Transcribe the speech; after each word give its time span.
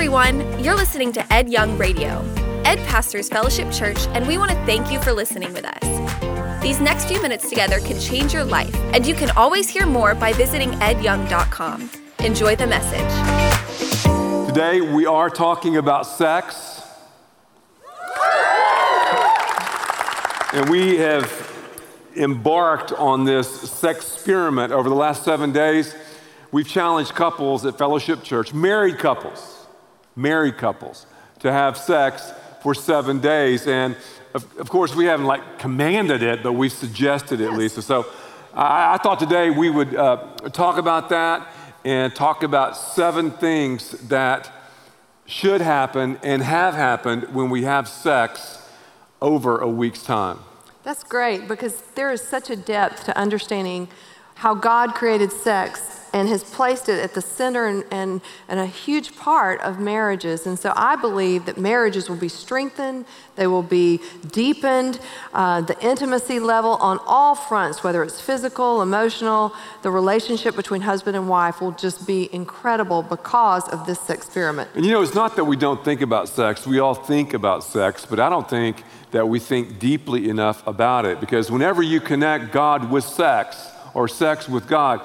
everyone. 0.00 0.64
You're 0.64 0.76
listening 0.76 1.12
to 1.12 1.30
Ed 1.30 1.50
Young 1.50 1.76
Radio. 1.76 2.24
Ed 2.64 2.78
pastors 2.88 3.28
Fellowship 3.28 3.70
Church, 3.70 3.98
and 4.14 4.26
we 4.26 4.38
want 4.38 4.50
to 4.50 4.56
thank 4.64 4.90
you 4.90 4.98
for 4.98 5.12
listening 5.12 5.52
with 5.52 5.66
us. 5.66 6.62
These 6.62 6.80
next 6.80 7.04
few 7.04 7.20
minutes 7.20 7.50
together 7.50 7.80
can 7.80 8.00
change 8.00 8.32
your 8.32 8.44
life, 8.44 8.74
and 8.94 9.06
you 9.06 9.12
can 9.12 9.28
always 9.32 9.68
hear 9.68 9.84
more 9.84 10.14
by 10.14 10.32
visiting 10.32 10.70
edyoung.com. 10.70 11.90
Enjoy 12.20 12.56
the 12.56 12.66
message. 12.66 14.46
Today 14.48 14.80
we 14.80 15.04
are 15.04 15.28
talking 15.28 15.76
about 15.76 16.06
sex. 16.06 16.82
And 20.54 20.70
we 20.70 20.96
have 20.96 21.30
embarked 22.16 22.92
on 22.92 23.26
this 23.26 23.70
sex 23.70 24.14
experiment 24.14 24.72
over 24.72 24.88
the 24.88 24.94
last 24.94 25.24
seven 25.24 25.52
days. 25.52 25.94
We've 26.52 26.66
challenged 26.66 27.14
couples 27.14 27.66
at 27.66 27.76
Fellowship 27.76 28.22
Church, 28.22 28.54
married 28.54 28.96
couples, 28.96 29.59
married 30.16 30.58
couples, 30.58 31.06
to 31.40 31.52
have 31.52 31.76
sex 31.76 32.32
for 32.62 32.74
seven 32.74 33.20
days. 33.20 33.66
And 33.66 33.96
of, 34.34 34.58
of 34.58 34.68
course, 34.68 34.94
we 34.94 35.06
haven't 35.06 35.26
like 35.26 35.58
commanded 35.58 36.22
it, 36.22 36.42
but 36.42 36.52
we've 36.52 36.72
suggested 36.72 37.40
it, 37.40 37.52
Lisa. 37.52 37.82
So 37.82 38.06
I, 38.54 38.94
I 38.94 38.96
thought 38.98 39.18
today 39.18 39.50
we 39.50 39.70
would 39.70 39.94
uh, 39.94 40.16
talk 40.52 40.78
about 40.78 41.08
that 41.08 41.46
and 41.84 42.14
talk 42.14 42.42
about 42.42 42.76
seven 42.76 43.30
things 43.30 43.92
that 44.08 44.52
should 45.26 45.60
happen 45.60 46.18
and 46.22 46.42
have 46.42 46.74
happened 46.74 47.34
when 47.34 47.50
we 47.50 47.62
have 47.62 47.88
sex 47.88 48.68
over 49.22 49.58
a 49.58 49.68
week's 49.68 50.02
time. 50.02 50.38
That's 50.82 51.04
great 51.04 51.46
because 51.46 51.82
there 51.94 52.10
is 52.10 52.20
such 52.20 52.50
a 52.50 52.56
depth 52.56 53.04
to 53.04 53.16
understanding 53.16 53.88
how 54.34 54.54
God 54.54 54.94
created 54.94 55.30
sex 55.30 55.99
and 56.12 56.28
has 56.28 56.42
placed 56.42 56.88
it 56.88 57.02
at 57.02 57.14
the 57.14 57.20
center 57.20 57.66
and, 57.66 57.84
and, 57.90 58.20
and, 58.48 58.60
a 58.60 58.66
huge 58.66 59.16
part 59.16 59.60
of 59.60 59.78
marriages. 59.78 60.46
And 60.46 60.58
so 60.58 60.72
I 60.76 60.96
believe 60.96 61.46
that 61.46 61.58
marriages 61.58 62.08
will 62.08 62.16
be 62.16 62.28
strengthened, 62.28 63.04
they 63.36 63.46
will 63.46 63.62
be 63.62 64.00
deepened, 64.32 65.00
uh, 65.32 65.60
the 65.60 65.78
intimacy 65.84 66.40
level 66.40 66.72
on 66.76 66.98
all 67.06 67.34
fronts, 67.34 67.84
whether 67.84 68.02
it's 68.02 68.20
physical, 68.20 68.82
emotional, 68.82 69.54
the 69.82 69.90
relationship 69.90 70.56
between 70.56 70.80
husband 70.82 71.16
and 71.16 71.28
wife 71.28 71.60
will 71.60 71.72
just 71.72 72.06
be 72.06 72.28
incredible 72.32 73.02
because 73.02 73.68
of 73.68 73.86
this 73.86 74.10
experiment. 74.10 74.68
And 74.74 74.84
you 74.84 74.92
know, 74.92 75.02
it's 75.02 75.14
not 75.14 75.36
that 75.36 75.44
we 75.44 75.56
don't 75.56 75.84
think 75.84 76.00
about 76.00 76.28
sex, 76.28 76.66
we 76.66 76.80
all 76.80 76.94
think 76.94 77.34
about 77.34 77.64
sex, 77.64 78.04
but 78.04 78.18
I 78.18 78.28
don't 78.28 78.48
think 78.48 78.82
that 79.12 79.28
we 79.28 79.38
think 79.38 79.78
deeply 79.78 80.28
enough 80.28 80.66
about 80.66 81.04
it 81.04 81.20
because 81.20 81.50
whenever 81.50 81.82
you 81.82 82.00
connect 82.00 82.52
God 82.52 82.90
with 82.90 83.04
sex 83.04 83.68
or 83.94 84.06
sex 84.08 84.48
with 84.48 84.68
God, 84.68 85.00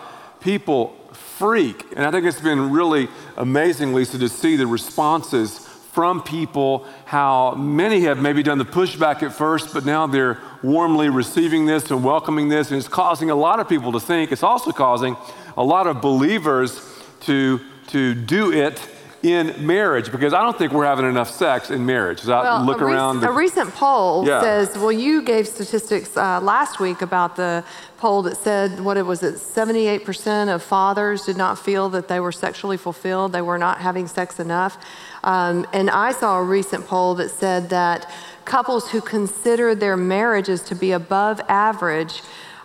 people 0.46 0.96
freak. 1.12 1.84
And 1.96 2.06
I 2.06 2.12
think 2.12 2.24
it's 2.28 2.40
been 2.40 2.70
really 2.70 3.10
amazing, 3.36 3.96
Lisa, 3.96 4.20
to 4.20 4.30
see 4.30 4.56
the 4.56 4.68
responses 4.68 5.58
from 5.92 6.22
people, 6.22 6.86
how 7.06 7.56
many 7.56 8.02
have 8.02 8.20
maybe 8.20 8.44
done 8.44 8.60
the 8.60 8.66
pushback 8.66 9.24
at 9.24 9.34
first, 9.34 9.74
but 9.74 9.86
now 9.86 10.06
they're 10.06 10.40
warmly 10.62 11.10
receiving 11.10 11.66
this 11.66 11.90
and 11.90 12.04
welcoming 12.04 12.48
this. 12.48 12.70
And 12.70 12.78
it's 12.78 12.88
causing 12.88 13.32
a 13.32 13.36
lot 13.36 13.60
of 13.60 13.68
people 13.68 13.92
to 13.94 14.00
think. 14.00 14.32
It's 14.32 14.44
also 14.44 14.72
causing 14.72 15.18
a 15.58 15.64
lot 15.64 15.88
of 15.88 16.00
believers 16.00 16.80
to, 17.22 17.60
to 17.88 18.14
do 18.14 18.52
it 18.52 18.80
in 19.26 19.66
marriage 19.66 20.12
because 20.12 20.36
I 20.36 20.44
don't 20.44 20.56
think 20.56 20.72
we're 20.72 20.86
having 20.86 21.10
enough 21.10 21.32
sex 21.32 21.72
in 21.72 21.84
marriage. 21.84 22.22
As 22.22 22.28
well, 22.28 22.46
I 22.46 22.64
look 22.64 22.80
a 22.80 22.86
around. 22.86 23.22
the, 23.22 23.30
a 23.30 23.32
recent 23.32 23.74
poll 23.74 24.28
yeah. 24.28 24.40
says, 24.40 24.78
well, 24.78 24.92
you 24.92 25.24
gave 25.24 25.48
statistics 25.48 26.16
uh, 26.16 26.40
last 26.42 26.80
week 26.80 27.02
about 27.02 27.36
the 27.36 27.64
poll 27.98 28.22
that 28.22 28.38
said, 28.38 28.80
what 28.80 28.98
it 28.98 29.02
was, 29.02 29.24
it 29.24 29.36
78% 29.36 30.54
of 30.54 30.62
fathers 30.62 31.26
did 31.26 31.38
not 31.38 31.58
feel 31.58 31.90
that 31.90 32.08
they 32.08 32.20
were 32.20 32.32
sexually 32.32 32.78
fulfilled, 32.78 33.32
they 33.32 33.42
were 33.42 33.58
not 33.58 33.80
having 33.80 34.06
sex 34.06 34.40
enough. 34.40 34.78
Um, 35.24 35.66
and 35.74 35.90
I 35.90 36.12
saw 36.12 36.40
a 36.40 36.44
recent 36.44 36.86
poll 36.86 37.16
that 37.16 37.30
said 37.30 37.70
that 37.70 38.08
couples 38.46 38.92
who 38.92 39.02
consider 39.02 39.74
their 39.74 39.98
marriages 39.98 40.62
to 40.64 40.76
be 40.76 40.92
above 40.92 41.42
average 41.50 42.22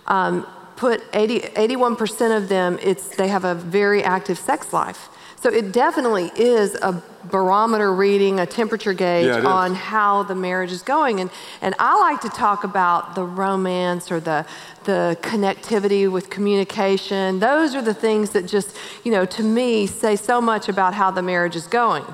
um, 0.09 0.47
put 0.76 1.03
80, 1.12 1.41
81% 1.41 2.37
of 2.37 2.49
them, 2.49 2.78
it's, 2.82 3.16
they 3.16 3.28
have 3.28 3.44
a 3.44 3.54
very 3.54 4.03
active 4.03 4.38
sex 4.38 4.75
life. 4.75 5.09
So 5.40 5.48
it 5.48 5.72
definitely 5.72 6.30
is 6.36 6.74
a 6.82 7.02
barometer 7.24 7.94
reading, 7.94 8.40
a 8.40 8.46
temperature 8.46 8.92
gauge 8.92 9.26
yeah, 9.26 9.46
on 9.46 9.74
how 9.74 10.22
the 10.22 10.34
marriage 10.34 10.70
is 10.70 10.82
going. 10.82 11.18
And, 11.18 11.30
and 11.62 11.74
I 11.78 11.98
like 11.98 12.20
to 12.22 12.28
talk 12.28 12.62
about 12.62 13.14
the 13.14 13.24
romance 13.24 14.12
or 14.12 14.20
the, 14.20 14.44
the 14.84 15.16
connectivity 15.22 16.10
with 16.12 16.28
communication. 16.28 17.38
Those 17.38 17.74
are 17.74 17.80
the 17.80 17.94
things 17.94 18.30
that 18.30 18.46
just, 18.46 18.76
you 19.02 19.12
know, 19.12 19.24
to 19.24 19.42
me 19.42 19.86
say 19.86 20.14
so 20.14 20.42
much 20.42 20.68
about 20.68 20.92
how 20.92 21.10
the 21.10 21.22
marriage 21.22 21.56
is 21.56 21.66
going. 21.66 22.04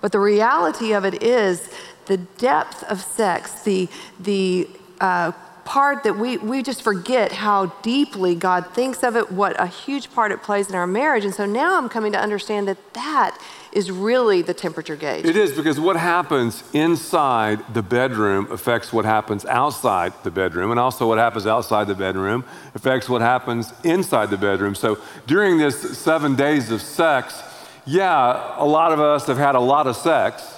But 0.00 0.10
the 0.10 0.18
reality 0.18 0.92
of 0.92 1.04
it 1.04 1.22
is 1.22 1.72
the 2.06 2.16
depth 2.16 2.82
of 2.84 3.00
sex, 3.00 3.62
the, 3.62 3.88
the 4.18 4.68
uh, 5.00 5.30
part 5.64 6.02
that 6.04 6.18
we, 6.18 6.36
we 6.38 6.62
just 6.62 6.82
forget 6.82 7.32
how 7.32 7.66
deeply 7.82 8.34
God 8.34 8.66
thinks 8.74 9.02
of 9.02 9.16
it, 9.16 9.30
what 9.30 9.58
a 9.60 9.66
huge 9.66 10.12
part 10.12 10.32
it 10.32 10.42
plays 10.42 10.68
in 10.68 10.74
our 10.74 10.86
marriage. 10.86 11.24
And 11.24 11.34
so 11.34 11.46
now 11.46 11.78
I'm 11.78 11.88
coming 11.88 12.12
to 12.12 12.18
understand 12.18 12.68
that 12.68 12.94
that 12.94 13.38
is 13.72 13.90
really 13.90 14.42
the 14.42 14.52
temperature 14.52 14.96
gauge. 14.96 15.24
It 15.24 15.36
is 15.36 15.52
because 15.52 15.80
what 15.80 15.96
happens 15.96 16.62
inside 16.74 17.60
the 17.72 17.82
bedroom 17.82 18.50
affects 18.50 18.92
what 18.92 19.04
happens 19.04 19.46
outside 19.46 20.12
the 20.24 20.30
bedroom, 20.30 20.70
and 20.70 20.78
also 20.78 21.08
what 21.08 21.18
happens 21.18 21.46
outside 21.46 21.86
the 21.86 21.94
bedroom 21.94 22.44
affects 22.74 23.08
what 23.08 23.22
happens 23.22 23.72
inside 23.82 24.30
the 24.30 24.36
bedroom. 24.36 24.74
So 24.74 24.98
during 25.26 25.58
this 25.58 25.98
seven 25.98 26.36
days 26.36 26.70
of 26.70 26.82
sex, 26.82 27.42
yeah, 27.86 28.54
a 28.58 28.66
lot 28.66 28.92
of 28.92 29.00
us 29.00 29.26
have 29.26 29.38
had 29.38 29.54
a 29.54 29.60
lot 29.60 29.86
of 29.86 29.96
sex. 29.96 30.51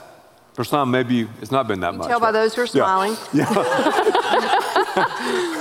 For 0.55 0.63
some, 0.63 0.93
maybe 0.93 1.27
it's 1.43 1.51
not 1.51 1.67
been 1.67 1.81
that 1.81 1.97
much. 1.97 2.07
Tell 2.07 2.21
by 2.21 2.31
those 2.31 2.55
who 2.55 2.63
are 2.63 2.67
smiling. 2.67 3.17
Yeah. 3.35 3.53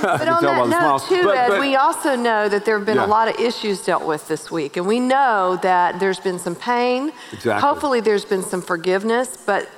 but 0.02 0.28
on 0.28 0.42
that 0.44 0.68
note, 0.68 1.02
too, 1.08 1.24
but, 1.24 1.36
Ed, 1.36 1.48
but, 1.48 1.60
we 1.60 1.74
also 1.74 2.14
know 2.14 2.48
that 2.48 2.64
there 2.64 2.78
have 2.78 2.86
been 2.86 2.96
yeah. 2.96 3.06
a 3.06 3.08
lot 3.08 3.26
of 3.26 3.40
issues 3.40 3.84
dealt 3.84 4.06
with 4.06 4.28
this 4.28 4.48
week. 4.50 4.76
And 4.76 4.86
we 4.86 5.00
know 5.00 5.58
that 5.62 5.98
there's 5.98 6.20
been 6.20 6.38
some 6.38 6.54
pain. 6.54 7.10
Exactly. 7.32 7.60
Hopefully, 7.60 8.00
there's 8.00 8.24
been 8.24 8.42
some 8.42 8.62
forgiveness. 8.62 9.36
But 9.44 9.68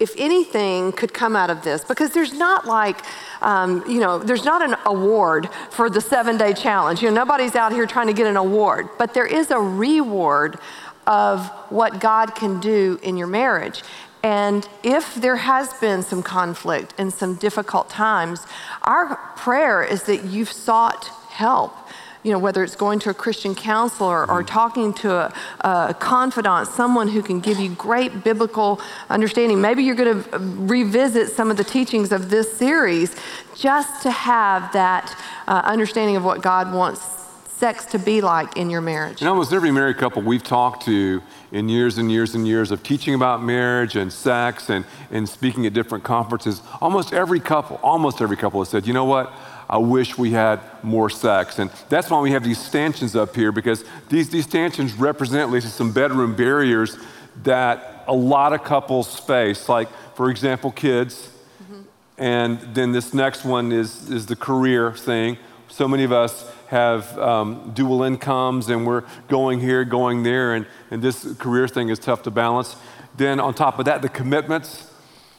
if 0.00 0.14
anything 0.18 0.90
could 0.92 1.14
come 1.14 1.36
out 1.36 1.50
of 1.50 1.62
this, 1.62 1.84
because 1.84 2.10
there's 2.10 2.32
not 2.32 2.66
like, 2.66 3.00
um, 3.42 3.84
you 3.88 4.00
know, 4.00 4.18
there's 4.18 4.44
not 4.44 4.62
an 4.62 4.74
award 4.84 5.48
for 5.70 5.88
the 5.88 6.00
seven 6.00 6.36
day 6.36 6.52
challenge. 6.52 7.00
You 7.00 7.10
know, 7.10 7.14
nobody's 7.14 7.54
out 7.54 7.72
here 7.72 7.86
trying 7.86 8.08
to 8.08 8.12
get 8.14 8.26
an 8.26 8.36
award, 8.36 8.88
but 8.98 9.14
there 9.14 9.26
is 9.26 9.52
a 9.52 9.58
reward 9.58 10.58
of 11.06 11.46
what 11.70 12.00
God 12.00 12.34
can 12.34 12.60
do 12.60 12.98
in 13.02 13.16
your 13.16 13.26
marriage. 13.28 13.82
And 14.24 14.66
if 14.82 15.16
there 15.16 15.36
has 15.36 15.74
been 15.74 16.02
some 16.02 16.22
conflict 16.22 16.94
and 16.96 17.12
some 17.12 17.34
difficult 17.34 17.90
times, 17.90 18.46
our 18.82 19.16
prayer 19.36 19.84
is 19.84 20.04
that 20.04 20.24
you've 20.24 20.50
sought 20.50 21.04
help. 21.28 21.76
You 22.22 22.32
know, 22.32 22.38
whether 22.38 22.64
it's 22.64 22.74
going 22.74 23.00
to 23.00 23.10
a 23.10 23.14
Christian 23.14 23.54
counselor 23.54 24.28
or 24.30 24.42
talking 24.42 24.94
to 24.94 25.12
a, 25.14 25.34
a 25.60 25.94
confidant, 26.00 26.68
someone 26.68 27.08
who 27.08 27.22
can 27.22 27.40
give 27.40 27.58
you 27.58 27.68
great 27.74 28.24
biblical 28.24 28.80
understanding. 29.10 29.60
Maybe 29.60 29.82
you're 29.82 29.94
going 29.94 30.22
to 30.22 30.38
revisit 30.38 31.28
some 31.28 31.50
of 31.50 31.58
the 31.58 31.64
teachings 31.64 32.10
of 32.10 32.30
this 32.30 32.50
series 32.56 33.14
just 33.54 34.02
to 34.04 34.10
have 34.10 34.72
that 34.72 35.14
uh, 35.46 35.60
understanding 35.66 36.16
of 36.16 36.24
what 36.24 36.40
God 36.40 36.72
wants 36.72 37.23
sex 37.64 37.86
to 37.86 37.98
be 37.98 38.20
like 38.20 38.58
in 38.58 38.68
your 38.68 38.82
marriage? 38.82 39.22
And 39.22 39.28
almost 39.30 39.50
every 39.50 39.70
married 39.70 39.96
couple 39.96 40.20
we've 40.20 40.42
talked 40.42 40.84
to 40.84 41.22
in 41.50 41.70
years 41.70 41.96
and 41.96 42.12
years 42.12 42.34
and 42.34 42.46
years 42.46 42.70
of 42.70 42.82
teaching 42.82 43.14
about 43.14 43.42
marriage 43.42 43.96
and 43.96 44.12
sex 44.12 44.68
and, 44.68 44.84
and 45.10 45.26
speaking 45.26 45.64
at 45.64 45.72
different 45.72 46.04
conferences, 46.04 46.60
almost 46.82 47.14
every 47.14 47.40
couple, 47.40 47.80
almost 47.82 48.20
every 48.20 48.36
couple 48.36 48.60
has 48.60 48.68
said, 48.68 48.86
you 48.86 48.92
know 48.92 49.06
what? 49.06 49.32
I 49.70 49.78
wish 49.78 50.18
we 50.18 50.32
had 50.32 50.60
more 50.82 51.08
sex. 51.08 51.58
And 51.58 51.70
that's 51.88 52.10
why 52.10 52.20
we 52.20 52.32
have 52.32 52.44
these 52.44 52.58
stanchions 52.58 53.16
up 53.16 53.34
here 53.34 53.50
because 53.50 53.82
these, 54.10 54.28
these 54.28 54.44
stanchions 54.44 54.92
represent, 54.92 55.40
at 55.40 55.50
least 55.50 55.74
some 55.74 55.90
bedroom 55.90 56.36
barriers 56.36 56.98
that 57.44 58.04
a 58.06 58.14
lot 58.14 58.52
of 58.52 58.62
couples 58.62 59.18
face. 59.18 59.70
Like, 59.70 59.88
for 60.16 60.28
example, 60.28 60.70
kids. 60.70 61.30
Mm-hmm. 61.62 61.80
And 62.18 62.60
then 62.74 62.92
this 62.92 63.14
next 63.14 63.42
one 63.42 63.72
is, 63.72 64.10
is 64.10 64.26
the 64.26 64.36
career 64.36 64.92
thing. 64.92 65.38
So 65.74 65.88
many 65.88 66.04
of 66.04 66.12
us 66.12 66.48
have 66.68 67.18
um, 67.18 67.72
dual 67.74 68.04
incomes 68.04 68.68
and 68.68 68.86
we're 68.86 69.02
going 69.26 69.58
here, 69.58 69.84
going 69.84 70.22
there, 70.22 70.54
and, 70.54 70.66
and 70.92 71.02
this 71.02 71.34
career 71.34 71.66
thing 71.66 71.88
is 71.88 71.98
tough 71.98 72.22
to 72.22 72.30
balance. 72.30 72.76
Then, 73.16 73.40
on 73.40 73.54
top 73.54 73.80
of 73.80 73.84
that, 73.86 74.00
the 74.00 74.08
commitments. 74.08 74.88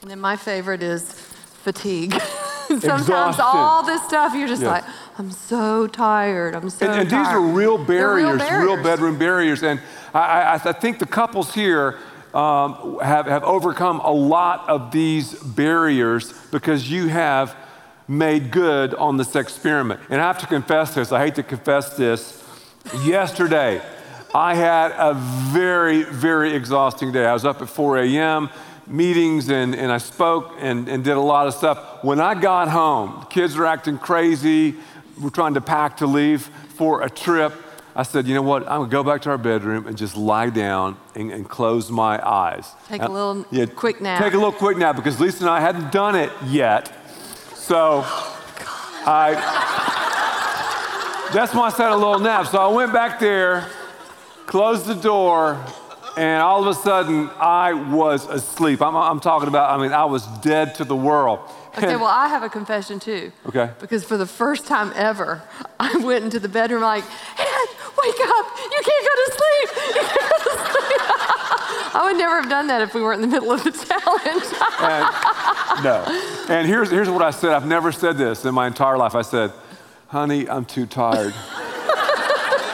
And 0.02 0.12
then 0.12 0.20
my 0.20 0.36
favorite 0.36 0.84
is 0.84 1.10
fatigue. 1.14 2.20
Sometimes 2.68 3.40
all 3.40 3.84
this 3.84 4.04
stuff, 4.04 4.34
you're 4.36 4.50
just 4.50 4.62
Yeah. 4.62 4.72
like, 4.72 4.84
I'm 5.18 5.32
so 5.32 5.88
tired. 5.88 6.54
I'm 6.54 6.70
so 6.70 6.86
And, 6.86 7.00
and 7.00 7.10
tired. 7.10 7.26
these 7.26 7.34
are 7.34 7.40
real 7.40 7.78
They're 7.78 8.14
real 8.16 8.38
barriers, 8.38 8.62
real, 8.62 8.84
bedroom 8.84 9.18
barriers. 9.18 9.64
And 9.64 9.80
I, 10.14 10.20
I, 10.20 10.54
I 10.56 10.72
think 10.74 11.00
the 11.00 11.06
couples 11.06 11.54
here 11.54 11.98
um, 12.34 13.00
have, 13.02 13.28
have 13.28 13.46
overcome 13.46 14.02
a 14.02 14.12
lot 14.12 14.68
of 14.68 14.92
these 14.92 15.34
barriers 15.36 16.34
because 16.52 16.92
you 16.92 17.08
have 17.08 17.56
made 18.08 18.52
good 18.52 18.94
on 18.96 19.18
this 19.18 19.36
experiment. 19.36 20.00
And 20.10 20.22
I 20.22 20.28
have 20.28 20.40
to 20.40 20.48
confess 20.48 20.96
this, 20.96 21.12
I 21.12 21.24
hate 21.24 21.36
to 21.36 21.44
confess 21.44 21.96
this. 21.96 22.44
Yesterday, 23.04 23.82
I 24.34 24.54
had 24.54 24.92
a 24.92 25.14
very, 25.14 26.04
very 26.04 26.54
exhausting 26.54 27.12
day. 27.12 27.26
I 27.26 27.34
was 27.34 27.46
up 27.46 27.62
at 27.62 27.70
4 27.70 28.00
a.m., 28.00 28.50
meetings, 28.88 29.50
and, 29.50 29.74
and 29.74 29.92
I 29.92 29.98
spoke 29.98 30.54
and, 30.60 30.88
and 30.88 31.04
did 31.04 31.18
a 31.18 31.22
lot 31.22 31.48
of 31.48 31.54
stuff. 31.54 32.04
When 32.04 32.20
I 32.20 32.40
got 32.40 32.68
home, 32.68 33.26
kids 33.30 33.56
were 33.56 33.66
acting 33.66 33.98
crazy. 33.98 34.76
We're 35.20 35.30
trying 35.30 35.56
to 35.56 35.62
pack 35.62 35.98
to 35.98 36.06
leave 36.06 36.44
for 36.76 37.02
a 37.02 37.10
trip. 37.10 37.54
I 37.96 38.04
said, 38.04 38.28
you 38.28 38.36
know 38.36 38.42
what? 38.42 38.64
I'm 38.64 38.82
gonna 38.82 38.90
go 38.90 39.04
back 39.04 39.22
to 39.22 39.30
our 39.30 39.38
bedroom 39.38 39.88
and 39.88 39.98
just 39.98 40.18
lie 40.18 40.50
down 40.50 40.98
and, 41.16 41.32
and 41.32 41.48
close 41.48 41.90
my 41.90 42.20
eyes. 42.28 42.70
Take 42.90 43.02
a 43.02 43.08
little 43.08 43.46
quick 43.68 44.02
nap. 44.02 44.22
Take 44.22 44.34
a 44.34 44.38
little 44.38 44.52
quick 44.52 44.78
nap 44.78 44.98
because 44.98 45.20
Lisa 45.20 45.44
and 45.44 45.50
I 45.50 45.62
hadn't 45.62 45.94
done 45.94 46.16
it 46.16 46.30
yet. 46.46 46.92
So 47.66 48.04
I, 48.06 49.34
that's 51.34 51.52
why 51.56 51.66
I 51.66 51.70
said 51.72 51.90
a 51.90 51.96
little 51.96 52.20
nap. 52.20 52.46
So 52.46 52.60
I 52.60 52.68
went 52.68 52.94
back 52.94 53.20
there, 53.20 53.68
closed 54.46 54.86
the 54.86 54.94
door, 54.94 55.60
and 56.16 56.44
all 56.44 56.62
of 56.62 56.68
a 56.68 56.80
sudden 56.80 57.28
I 57.40 57.74
was 57.74 58.28
asleep. 58.28 58.84
I'm, 58.84 58.96
I'm 58.96 59.20
talking 59.20 59.48
about, 59.48 59.72
I 59.72 59.82
mean, 59.82 59.94
I 59.94 60.06
was 60.06 60.28
dead 60.44 60.76
to 60.76 60.84
the 60.84 60.96
world. 60.96 61.40
Okay, 61.76 61.96
well, 61.96 62.06
I 62.06 62.28
have 62.28 62.44
a 62.44 62.50
confession 62.50 63.00
too. 63.00 63.32
Okay. 63.48 63.72
Because 63.80 64.06
for 64.06 64.16
the 64.16 64.28
first 64.28 64.68
time 64.68 64.94
ever, 64.96 65.42
I 65.80 65.98
went 65.98 66.24
into 66.24 66.40
the 66.40 66.48
bedroom 66.48 66.84
like, 66.84 67.04
Ed, 67.04 67.68
wake 67.98 68.22
up! 68.22 68.46
You 68.62 68.82
can't 68.86 69.06
go 69.08 69.16
to 69.26 69.32
sleep! 69.34 69.70
You 69.96 70.02
can't 70.04 70.20
go 70.20 70.38
to 70.38 70.72
sleep! 70.72 70.85
I 71.96 72.02
would 72.04 72.18
never 72.18 72.42
have 72.42 72.50
done 72.50 72.68
that 72.68 72.82
if 72.82 72.94
we 72.94 73.02
weren't 73.02 73.24
in 73.24 73.30
the 73.30 73.34
middle 73.34 73.52
of 73.52 73.64
the 73.64 73.72
challenge. 73.72 74.44
and, 74.82 75.84
no. 75.84 76.54
And 76.54 76.68
here's, 76.68 76.92
here's 76.92 77.10
what 77.10 77.22
I 77.22 77.32
said. 77.32 77.52
I've 77.52 77.66
never 77.66 77.92
said 77.92 78.18
this 78.18 78.44
in 78.44 78.54
my 78.54 78.68
entire 78.68 78.98
life. 78.98 79.16
I 79.16 79.22
said, 79.22 79.54
honey, 80.08 80.50
I'm 80.50 80.66
too 80.66 80.86
tired. 80.86 81.34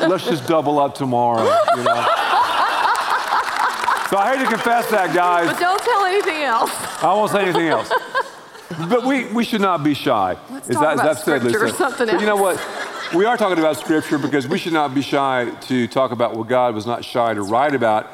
Let's 0.08 0.26
just 0.26 0.48
double 0.48 0.80
up 0.80 0.96
tomorrow, 0.96 1.44
you 1.44 1.84
know? 1.84 2.08
So 4.10 4.18
I 4.18 4.34
hate 4.36 4.44
to 4.44 4.50
confess 4.50 4.90
that, 4.90 5.14
guys. 5.16 5.48
But 5.48 5.60
don't 5.60 5.82
tell 5.82 6.04
anything 6.06 6.42
else. 6.42 6.72
I 7.04 7.14
won't 7.14 7.32
say 7.32 7.44
anything 7.44 7.68
else. 7.68 7.90
But 8.90 9.06
we, 9.06 9.26
we 9.32 9.44
should 9.44 9.62
not 9.62 9.84
be 9.84 9.94
shy. 9.94 10.36
Let's 10.50 10.70
is 10.70 10.76
talk 10.76 10.98
that, 10.98 11.04
about 11.04 11.18
scripture 11.20 11.66
or 11.66 11.70
something 11.70 12.10
else. 12.10 12.16
But 12.16 12.20
you 12.20 12.26
know 12.26 12.36
what? 12.36 12.60
We 13.14 13.26
are 13.26 13.38
talking 13.38 13.60
about 13.60 13.78
scripture 13.78 14.18
because 14.18 14.48
we 14.48 14.58
should 14.58 14.74
not 14.74 14.96
be 14.96 15.02
shy 15.02 15.52
to 15.62 15.88
talk 15.88 16.12
about 16.12 16.36
what 16.36 16.48
God 16.48 16.74
was 16.74 16.86
not 16.86 17.06
shy 17.06 17.34
to 17.34 17.42
write 17.42 17.76
about. 17.76 18.12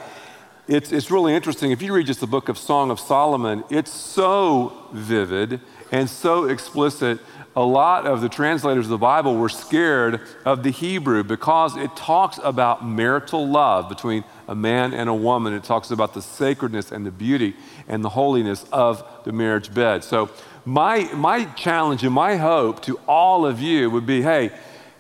It's, 0.67 0.91
it's 0.91 1.09
really 1.09 1.33
interesting. 1.33 1.71
If 1.71 1.81
you 1.81 1.93
read 1.93 2.07
just 2.07 2.19
the 2.19 2.27
book 2.27 2.49
of 2.49 2.57
Song 2.57 2.91
of 2.91 2.99
Solomon, 2.99 3.63
it's 3.69 3.91
so 3.91 4.73
vivid 4.91 5.61
and 5.93 6.09
so 6.09 6.43
explicit. 6.43 7.19
A 7.55 7.63
lot 7.63 8.05
of 8.05 8.19
the 8.19 8.27
translators 8.27 8.87
of 8.87 8.89
the 8.89 8.97
Bible 8.97 9.37
were 9.37 9.47
scared 9.47 10.19
of 10.43 10.63
the 10.63 10.69
Hebrew 10.69 11.23
because 11.23 11.77
it 11.77 11.95
talks 11.95 12.37
about 12.43 12.85
marital 12.85 13.47
love 13.47 13.87
between 13.87 14.25
a 14.45 14.55
man 14.55 14.93
and 14.93 15.09
a 15.09 15.13
woman. 15.13 15.53
It 15.53 15.63
talks 15.63 15.89
about 15.89 16.13
the 16.13 16.21
sacredness 16.21 16.91
and 16.91 17.05
the 17.05 17.11
beauty 17.11 17.55
and 17.87 18.03
the 18.03 18.09
holiness 18.09 18.65
of 18.73 19.09
the 19.23 19.31
marriage 19.31 19.73
bed. 19.73 20.03
So, 20.03 20.29
my, 20.65 21.03
my 21.13 21.45
challenge 21.53 22.03
and 22.03 22.13
my 22.13 22.35
hope 22.35 22.81
to 22.83 22.99
all 23.07 23.45
of 23.45 23.61
you 23.61 23.89
would 23.89 24.05
be 24.05 24.21
hey, 24.21 24.51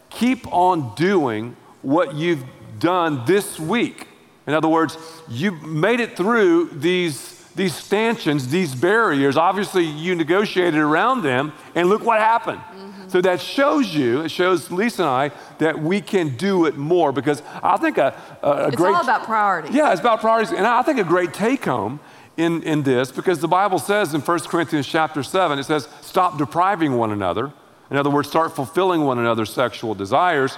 keep 0.09 0.47
on 0.47 0.95
doing 0.95 1.57
what 1.81 2.15
you've 2.15 2.45
done 2.79 3.25
this 3.25 3.59
week. 3.59 4.06
In 4.47 4.53
other 4.53 4.69
words, 4.69 4.97
you 5.27 5.51
made 5.51 5.99
it 5.99 6.15
through 6.15 6.69
these, 6.69 7.43
these 7.55 7.75
stanchions, 7.75 8.47
these 8.47 8.73
barriers. 8.73 9.35
Obviously, 9.35 9.83
you 9.83 10.15
negotiated 10.15 10.79
around 10.79 11.21
them, 11.21 11.51
and 11.75 11.89
look 11.89 12.03
what 12.03 12.19
happened. 12.19 12.59
Mm-hmm. 12.59 13.09
So 13.09 13.21
that 13.21 13.41
shows 13.41 13.93
you, 13.93 14.21
it 14.21 14.31
shows 14.31 14.71
Lisa 14.71 15.03
and 15.03 15.09
I 15.09 15.31
that 15.59 15.79
we 15.79 16.01
can 16.01 16.35
do 16.37 16.65
it 16.65 16.77
more 16.77 17.11
because 17.11 17.41
I 17.61 17.77
think 17.77 17.97
a, 17.97 18.15
a, 18.41 18.47
a 18.47 18.67
it's 18.67 18.75
great. 18.75 18.89
It's 18.89 18.97
all 18.97 19.03
about 19.03 19.23
priorities. 19.23 19.75
Yeah, 19.75 19.91
it's 19.91 20.01
about 20.01 20.21
priorities. 20.21 20.53
And 20.53 20.65
I 20.65 20.81
think 20.81 20.99
a 20.99 21.03
great 21.03 21.33
take 21.33 21.65
home 21.65 21.99
in, 22.37 22.63
in 22.63 22.83
this 22.83 23.11
because 23.11 23.39
the 23.39 23.47
Bible 23.47 23.79
says 23.79 24.13
in 24.13 24.21
1 24.21 24.39
Corinthians 24.41 24.87
chapter 24.87 25.23
7, 25.23 25.59
it 25.59 25.63
says, 25.63 25.87
stop 26.01 26.37
depriving 26.37 26.93
one 26.93 27.11
another. 27.11 27.51
In 27.89 27.97
other 27.97 28.09
words, 28.09 28.29
start 28.29 28.55
fulfilling 28.55 29.01
one 29.01 29.17
another's 29.17 29.51
sexual 29.51 29.95
desires. 29.95 30.57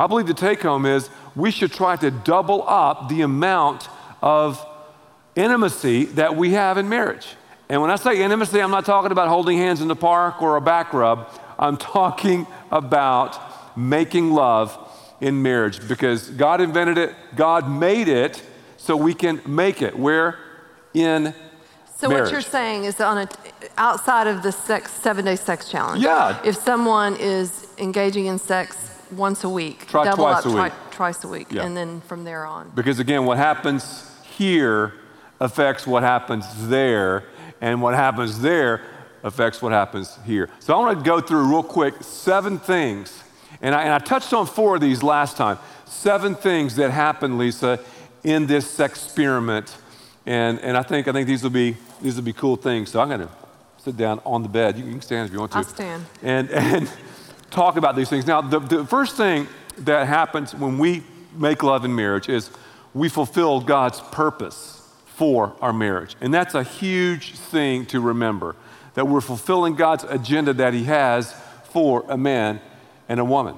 I 0.00 0.06
believe 0.06 0.26
the 0.26 0.32
take 0.32 0.62
home 0.62 0.86
is 0.86 1.10
we 1.36 1.50
should 1.50 1.72
try 1.72 1.94
to 1.96 2.10
double 2.10 2.64
up 2.66 3.10
the 3.10 3.20
amount 3.20 3.86
of 4.22 4.64
intimacy 5.36 6.06
that 6.06 6.34
we 6.36 6.52
have 6.52 6.78
in 6.78 6.88
marriage. 6.88 7.36
And 7.68 7.82
when 7.82 7.90
I 7.90 7.96
say 7.96 8.22
intimacy, 8.22 8.62
I'm 8.62 8.70
not 8.70 8.86
talking 8.86 9.12
about 9.12 9.28
holding 9.28 9.58
hands 9.58 9.82
in 9.82 9.88
the 9.88 9.94
park 9.94 10.40
or 10.40 10.56
a 10.56 10.60
back 10.62 10.94
rub. 10.94 11.28
I'm 11.58 11.76
talking 11.98 12.46
about 12.70 13.38
making 13.76 14.32
love 14.32 14.78
in 15.20 15.42
marriage 15.42 15.86
because 15.86 16.30
God 16.30 16.62
invented 16.62 16.96
it, 16.96 17.14
God 17.36 17.70
made 17.70 18.08
it 18.08 18.42
so 18.78 18.96
we 18.96 19.12
can 19.12 19.42
make 19.46 19.82
it. 19.82 19.98
We're 19.98 20.38
In 20.94 21.34
so 21.94 22.08
marriage. 22.08 22.24
what 22.24 22.32
you're 22.32 22.40
saying 22.40 22.84
is 22.84 23.02
on 23.02 23.18
a, 23.18 23.28
outside 23.76 24.28
of 24.28 24.42
the 24.42 24.50
sex, 24.50 24.90
seven 24.92 25.26
day 25.26 25.36
sex 25.36 25.68
challenge. 25.70 26.02
Yeah. 26.02 26.40
If 26.42 26.56
someone 26.56 27.16
is 27.16 27.66
engaging 27.76 28.24
in 28.24 28.38
sex 28.38 28.89
once 29.12 29.44
a 29.44 29.48
week. 29.48 29.86
Try 29.86 30.04
double 30.04 30.24
twice 30.24 30.38
up, 30.38 30.44
a 30.44 30.48
week. 30.48 30.56
Try, 30.56 30.68
twice 30.90 31.24
a 31.24 31.28
week, 31.28 31.52
yeah. 31.52 31.64
and 31.64 31.76
then 31.76 32.00
from 32.02 32.24
there 32.24 32.44
on. 32.44 32.70
Because 32.74 32.98
again, 32.98 33.24
what 33.24 33.36
happens 33.36 34.10
here 34.36 34.94
affects 35.40 35.86
what 35.86 36.02
happens 36.02 36.44
there, 36.68 37.24
and 37.60 37.80
what 37.80 37.94
happens 37.94 38.40
there 38.40 38.82
affects 39.22 39.60
what 39.60 39.72
happens 39.72 40.18
here. 40.24 40.48
So 40.60 40.74
I 40.74 40.78
want 40.78 40.98
to 40.98 41.04
go 41.04 41.20
through 41.20 41.48
real 41.48 41.62
quick 41.62 41.94
seven 42.02 42.58
things, 42.58 43.22
and 43.60 43.74
I, 43.74 43.82
and 43.82 43.92
I 43.92 43.98
touched 43.98 44.32
on 44.32 44.46
four 44.46 44.76
of 44.76 44.80
these 44.80 45.02
last 45.02 45.36
time. 45.36 45.58
Seven 45.86 46.34
things 46.34 46.76
that 46.76 46.90
happen, 46.90 47.36
Lisa, 47.36 47.80
in 48.22 48.46
this 48.46 48.78
experiment, 48.78 49.76
and, 50.26 50.60
and 50.60 50.76
I 50.76 50.82
think 50.82 51.08
I 51.08 51.12
think 51.12 51.26
these 51.26 51.42
will 51.42 51.50
be 51.50 51.76
these 52.00 52.16
will 52.16 52.22
be 52.22 52.32
cool 52.32 52.56
things. 52.56 52.90
So 52.90 53.00
I'm 53.00 53.08
going 53.08 53.20
to 53.20 53.28
sit 53.78 53.96
down 53.96 54.20
on 54.24 54.42
the 54.42 54.48
bed. 54.48 54.78
You 54.78 54.84
can 54.84 55.00
stand 55.00 55.26
if 55.26 55.32
you 55.32 55.40
want 55.40 55.52
to. 55.52 55.58
I'll 55.58 55.64
stand. 55.64 56.04
And 56.22 56.50
and 56.50 56.90
talk 57.50 57.76
about 57.76 57.96
these 57.96 58.08
things. 58.08 58.26
Now, 58.26 58.40
the, 58.40 58.58
the 58.58 58.86
first 58.86 59.16
thing 59.16 59.48
that 59.78 60.06
happens 60.06 60.54
when 60.54 60.78
we 60.78 61.02
make 61.34 61.62
love 61.62 61.84
in 61.84 61.94
marriage 61.94 62.28
is 62.28 62.50
we 62.94 63.08
fulfill 63.08 63.60
God's 63.60 64.00
purpose 64.00 64.76
for 65.06 65.54
our 65.60 65.72
marriage. 65.72 66.16
And 66.20 66.32
that's 66.32 66.54
a 66.54 66.62
huge 66.62 67.32
thing 67.32 67.86
to 67.86 68.00
remember 68.00 68.56
that 68.94 69.06
we're 69.06 69.20
fulfilling 69.20 69.76
God's 69.76 70.04
agenda 70.04 70.52
that 70.54 70.74
He 70.74 70.84
has 70.84 71.32
for 71.64 72.04
a 72.08 72.16
man 72.16 72.60
and 73.08 73.20
a 73.20 73.24
woman. 73.24 73.54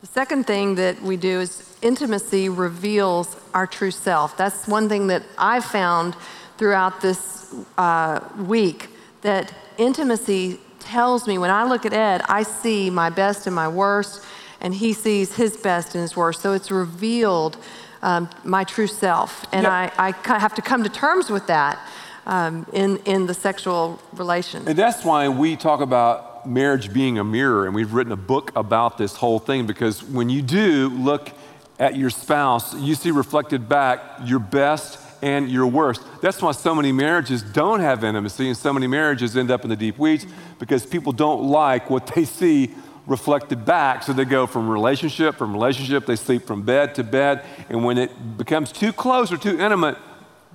The 0.00 0.06
second 0.06 0.46
thing 0.46 0.76
that 0.76 1.00
we 1.02 1.16
do 1.16 1.40
is 1.40 1.76
intimacy 1.82 2.48
reveals 2.48 3.36
our 3.52 3.66
true 3.66 3.90
self. 3.90 4.36
That's 4.36 4.66
one 4.66 4.88
thing 4.88 5.08
that 5.08 5.22
I 5.36 5.60
found 5.60 6.16
throughout 6.56 7.00
this 7.00 7.54
uh, 7.76 8.20
week 8.38 8.88
that 9.22 9.52
intimacy 9.76 10.58
tells 10.90 11.26
me 11.26 11.38
when 11.38 11.50
I 11.50 11.64
look 11.64 11.86
at 11.86 11.92
Ed, 11.92 12.22
I 12.28 12.42
see 12.42 12.90
my 12.90 13.10
best 13.10 13.46
and 13.46 13.54
my 13.54 13.68
worst, 13.68 14.24
and 14.60 14.74
he 14.74 14.92
sees 14.92 15.36
his 15.36 15.56
best 15.56 15.94
and 15.94 16.02
his 16.02 16.16
worst. 16.16 16.40
So 16.42 16.52
it's 16.52 16.70
revealed 16.70 17.56
um, 18.02 18.28
my 18.44 18.64
true 18.64 18.88
self. 18.88 19.46
And 19.52 19.62
yep. 19.62 19.94
I, 19.98 20.14
I 20.26 20.38
have 20.38 20.54
to 20.56 20.62
come 20.62 20.82
to 20.82 20.90
terms 20.90 21.30
with 21.30 21.46
that 21.46 21.78
um, 22.26 22.66
in, 22.72 22.96
in 22.98 23.26
the 23.26 23.34
sexual 23.34 24.00
relation. 24.14 24.66
And 24.66 24.76
that's 24.76 25.04
why 25.04 25.28
we 25.28 25.56
talk 25.56 25.80
about 25.80 26.46
marriage 26.46 26.92
being 26.92 27.18
a 27.18 27.24
mirror, 27.24 27.66
and 27.66 27.74
we've 27.74 27.92
written 27.92 28.12
a 28.12 28.16
book 28.16 28.50
about 28.56 28.98
this 28.98 29.14
whole 29.14 29.38
thing 29.38 29.66
because 29.66 30.02
when 30.02 30.28
you 30.28 30.42
do 30.42 30.88
look 30.88 31.30
at 31.78 31.96
your 31.96 32.10
spouse, 32.10 32.74
you 32.74 32.94
see 32.94 33.10
reflected 33.10 33.68
back 33.68 34.00
your 34.24 34.38
best 34.38 34.98
and 35.22 35.50
your 35.50 35.66
worst. 35.66 36.02
That's 36.20 36.40
why 36.40 36.52
so 36.52 36.74
many 36.74 36.92
marriages 36.92 37.42
don't 37.42 37.80
have 37.80 38.04
intimacy, 38.04 38.48
and 38.48 38.56
so 38.56 38.72
many 38.72 38.86
marriages 38.86 39.36
end 39.36 39.50
up 39.50 39.64
in 39.64 39.70
the 39.70 39.76
deep 39.76 39.98
weeds 39.98 40.26
because 40.58 40.86
people 40.86 41.12
don't 41.12 41.44
like 41.44 41.90
what 41.90 42.06
they 42.08 42.24
see 42.24 42.74
reflected 43.06 43.64
back. 43.64 44.02
So 44.02 44.12
they 44.12 44.24
go 44.24 44.46
from 44.46 44.68
relationship 44.68 45.36
from 45.36 45.52
relationship, 45.52 46.06
they 46.06 46.16
sleep 46.16 46.46
from 46.46 46.62
bed 46.62 46.94
to 46.96 47.04
bed, 47.04 47.44
and 47.68 47.84
when 47.84 47.98
it 47.98 48.36
becomes 48.36 48.72
too 48.72 48.92
close 48.92 49.32
or 49.32 49.36
too 49.36 49.58
intimate, 49.58 49.98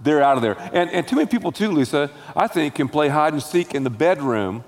they're 0.02 0.22
out 0.22 0.38
of 0.38 0.42
there. 0.42 0.58
And, 0.74 0.90
and 0.92 1.08
too 1.08 1.16
many 1.16 1.28
people, 1.28 1.52
too, 1.52 1.72
Lisa, 1.72 2.12
I 2.36 2.48
think, 2.48 2.76
can 2.76 2.90
play 2.90 3.10
hide 3.10 3.34
and 3.34 3.42
seek 3.42 3.74
in 3.74 3.84
the 3.84 3.90
bedroom. 3.90 4.64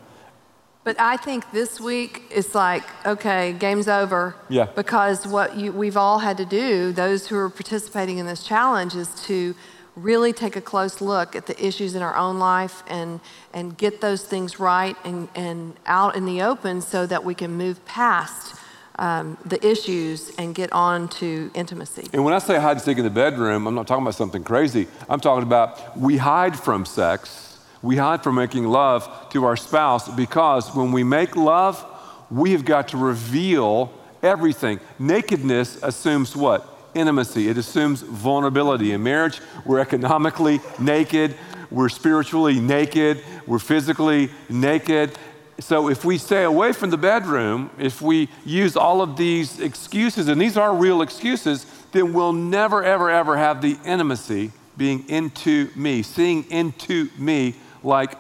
But 0.84 0.98
I 1.02 1.18
think 1.18 1.52
this 1.52 1.82
week 1.82 2.24
it's 2.30 2.56
like, 2.56 2.84
okay, 3.06 3.52
game's 3.52 3.90
over. 3.90 4.36
Yeah. 4.48 4.68
Because 4.74 5.28
what 5.28 5.58
you, 5.58 5.74
we've 5.74 5.98
all 5.98 6.20
had 6.20 6.38
to 6.38 6.46
do, 6.46 6.94
those 6.94 7.28
who 7.28 7.36
are 7.36 7.50
participating 7.50 8.20
in 8.20 8.26
this 8.26 8.42
challenge, 8.42 8.96
is 8.96 9.14
to 9.26 9.54
really 9.98 10.32
take 10.32 10.56
a 10.56 10.62
close 10.62 11.02
look 11.02 11.36
at 11.36 11.48
the 11.48 11.66
issues 11.66 11.96
in 11.96 12.02
our 12.02 12.16
own 12.16 12.38
life 12.38 12.84
and, 12.88 13.20
and 13.54 13.78
get 13.78 14.00
those 14.00 14.24
things 14.24 14.60
right 14.60 14.96
and, 15.04 15.28
and 15.36 15.76
out 15.88 16.16
in 16.16 16.26
the 16.26 16.42
open 16.42 16.82
so 16.82 17.06
that 17.08 17.24
we 17.24 17.34
can 17.34 17.52
move 17.52 17.84
past 17.86 18.56
um, 19.00 19.38
the 19.46 19.66
issues 19.66 20.36
and 20.38 20.56
get 20.56 20.72
on 20.72 21.08
to 21.08 21.52
intimacy. 21.54 22.08
And 22.14 22.24
when 22.24 22.34
I 22.34 22.40
say 22.40 22.60
hide 22.60 22.74
and 22.74 22.82
seek 22.82 22.98
in 22.98 23.04
the 23.04 23.10
bedroom, 23.10 23.68
I'm 23.68 23.76
not 23.76 23.88
talking 23.88 24.04
about 24.04 24.16
something 24.16 24.44
crazy. 24.44 24.88
I'm 25.10 25.20
talking 25.20 25.44
about 25.44 25.98
we 25.98 26.18
hide 26.18 26.58
from 26.58 26.86
sex, 26.86 27.60
we 27.82 27.96
hide 27.96 28.24
from 28.24 28.36
making 28.36 28.66
love 28.66 29.30
to 29.32 29.46
our 29.46 29.56
spouse 29.56 30.10
because 30.10 30.76
when 30.76 30.92
we 30.92 31.04
make 31.04 31.36
love, 31.36 31.84
we 32.30 32.52
have 32.52 32.66
got 32.66 32.90
to 32.90 32.98
reveal 32.98 33.92
everything. 34.24 34.80
Nakedness 35.00 35.82
assumes 35.84 36.36
what? 36.36 36.77
Intimacy, 36.98 37.48
it 37.48 37.58
assumes 37.58 38.02
vulnerability. 38.02 38.92
In 38.92 39.04
marriage, 39.04 39.40
we're 39.66 39.80
economically 39.80 40.60
naked, 40.80 41.36
we're 41.70 41.90
spiritually 41.90 42.60
naked, 42.60 43.24
we're 43.46 43.60
physically 43.60 44.30
naked. 44.50 45.18
So 45.60 45.90
if 45.90 46.06
we 46.06 46.18
stay 46.18 46.44
away 46.44 46.72
from 46.74 46.90
the 46.90 46.98
bedroom, 46.98 47.70
if 47.80 48.02
we 48.02 48.30
use 48.46 48.76
all 48.76 49.02
of 49.02 49.18
these 49.18 49.60
excuses, 49.60 50.28
and 50.28 50.40
these 50.40 50.58
are 50.58 50.76
real 50.76 51.02
excuses, 51.02 51.66
then 51.92 52.14
we'll 52.14 52.34
never, 52.34 52.84
ever, 52.84 53.10
ever 53.10 53.38
have 53.38 53.62
the 53.62 53.78
intimacy 53.86 54.52
being 54.78 55.08
into 55.10 55.70
me, 55.76 56.04
seeing 56.04 56.50
into 56.52 57.10
me 57.18 57.56
like 57.84 58.16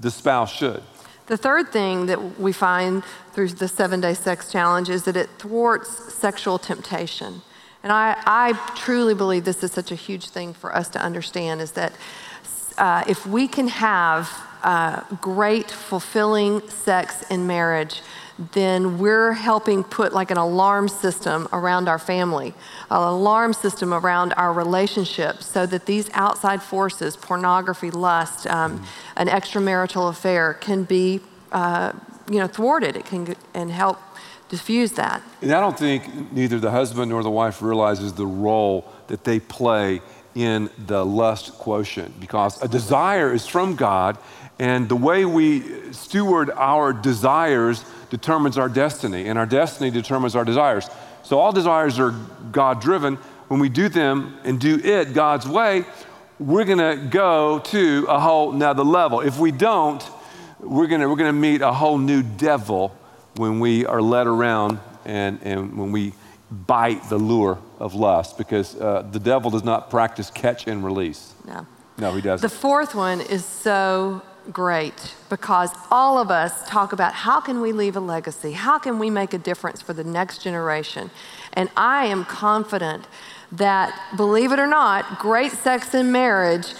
the 0.00 0.10
spouse 0.10 0.52
should. 0.52 0.82
The 1.26 1.36
third 1.36 1.72
thing 1.72 2.06
that 2.06 2.38
we 2.38 2.52
find 2.52 3.02
through 3.32 3.48
the 3.50 3.68
seven 3.68 4.00
day 4.00 4.14
sex 4.14 4.52
challenge 4.52 4.90
is 4.90 5.04
that 5.04 5.16
it 5.16 5.30
thwarts 5.38 6.12
sexual 6.12 6.58
temptation. 6.58 7.42
And 7.84 7.92
I, 7.92 8.16
I 8.26 8.52
truly 8.74 9.12
believe 9.14 9.44
this 9.44 9.62
is 9.62 9.70
such 9.70 9.92
a 9.92 9.94
huge 9.94 10.30
thing 10.30 10.54
for 10.54 10.74
us 10.74 10.88
to 10.88 10.98
understand 10.98 11.60
is 11.60 11.72
that 11.72 11.92
uh, 12.78 13.04
if 13.06 13.26
we 13.26 13.46
can 13.46 13.68
have 13.68 14.30
uh, 14.62 15.02
great, 15.20 15.70
fulfilling 15.70 16.66
sex 16.70 17.30
in 17.30 17.46
marriage, 17.46 18.00
then 18.52 18.98
we're 18.98 19.34
helping 19.34 19.84
put 19.84 20.14
like 20.14 20.30
an 20.30 20.38
alarm 20.38 20.88
system 20.88 21.46
around 21.52 21.86
our 21.86 21.98
family, 21.98 22.54
an 22.90 23.02
alarm 23.02 23.52
system 23.52 23.92
around 23.92 24.32
our 24.38 24.54
relationships 24.54 25.44
so 25.44 25.66
that 25.66 25.84
these 25.84 26.08
outside 26.14 26.62
forces, 26.62 27.16
pornography, 27.16 27.90
lust, 27.90 28.46
um, 28.46 28.78
mm-hmm. 28.78 28.84
an 29.16 29.28
extramarital 29.28 30.08
affair, 30.08 30.54
can 30.54 30.84
be 30.84 31.20
uh, 31.52 31.92
you 32.30 32.38
know, 32.38 32.46
thwarted. 32.46 32.96
It 32.96 33.04
can 33.04 33.36
and 33.52 33.70
help 33.70 33.98
diffuse 34.56 34.92
that. 34.92 35.22
And 35.42 35.52
I 35.52 35.60
don't 35.60 35.78
think 35.78 36.32
neither 36.32 36.58
the 36.58 36.70
husband 36.70 37.10
nor 37.10 37.22
the 37.22 37.30
wife 37.30 37.60
realizes 37.60 38.12
the 38.12 38.26
role 38.26 38.90
that 39.08 39.24
they 39.24 39.40
play 39.40 40.00
in 40.34 40.70
the 40.86 41.04
lust 41.04 41.52
quotient 41.54 42.18
because 42.20 42.60
a 42.62 42.68
desire 42.68 43.32
is 43.32 43.46
from 43.46 43.76
God, 43.76 44.18
and 44.58 44.88
the 44.88 44.96
way 44.96 45.24
we 45.24 45.92
steward 45.92 46.50
our 46.50 46.92
desires 46.92 47.84
determines 48.10 48.58
our 48.58 48.68
destiny, 48.68 49.28
and 49.28 49.38
our 49.38 49.46
destiny 49.46 49.90
determines 49.90 50.36
our 50.36 50.44
desires. 50.44 50.88
So 51.22 51.38
all 51.38 51.52
desires 51.52 51.98
are 51.98 52.12
God 52.52 52.80
driven. 52.80 53.16
When 53.48 53.60
we 53.60 53.68
do 53.68 53.88
them 53.88 54.38
and 54.44 54.60
do 54.60 54.80
it 54.82 55.14
God's 55.14 55.48
way, 55.48 55.84
we're 56.38 56.64
gonna 56.64 56.96
go 56.96 57.60
to 57.60 58.06
a 58.08 58.18
whole 58.18 58.52
nother 58.52 58.84
level. 58.84 59.20
If 59.20 59.38
we 59.38 59.50
don't, 59.50 60.02
we're 60.60 60.86
gonna, 60.86 61.08
we're 61.08 61.16
gonna 61.16 61.32
meet 61.32 61.60
a 61.60 61.72
whole 61.72 61.98
new 61.98 62.22
devil 62.22 62.96
when 63.36 63.60
we 63.60 63.86
are 63.86 64.02
led 64.02 64.26
around 64.26 64.78
and, 65.04 65.40
and 65.42 65.76
when 65.76 65.92
we 65.92 66.12
bite 66.50 67.08
the 67.08 67.18
lure 67.18 67.58
of 67.78 67.94
lust 67.94 68.38
because 68.38 68.76
uh, 68.80 69.02
the 69.10 69.18
devil 69.18 69.50
does 69.50 69.64
not 69.64 69.90
practice 69.90 70.30
catch 70.30 70.66
and 70.66 70.84
release. 70.84 71.34
No. 71.46 71.66
No, 71.96 72.12
he 72.12 72.20
doesn't. 72.20 72.48
The 72.48 72.54
fourth 72.54 72.94
one 72.94 73.20
is 73.20 73.44
so 73.44 74.22
great 74.52 75.14
because 75.30 75.70
all 75.90 76.18
of 76.18 76.30
us 76.30 76.68
talk 76.68 76.92
about 76.92 77.14
how 77.14 77.40
can 77.40 77.60
we 77.60 77.72
leave 77.72 77.96
a 77.96 78.00
legacy? 78.00 78.52
How 78.52 78.78
can 78.78 78.98
we 78.98 79.10
make 79.10 79.32
a 79.32 79.38
difference 79.38 79.80
for 79.80 79.92
the 79.92 80.04
next 80.04 80.42
generation? 80.42 81.10
And 81.52 81.70
I 81.76 82.06
am 82.06 82.24
confident 82.24 83.06
that, 83.52 83.98
believe 84.16 84.52
it 84.52 84.58
or 84.58 84.66
not, 84.66 85.18
great 85.18 85.52
sex 85.52 85.94
in 85.94 86.10
marriage 86.10 86.74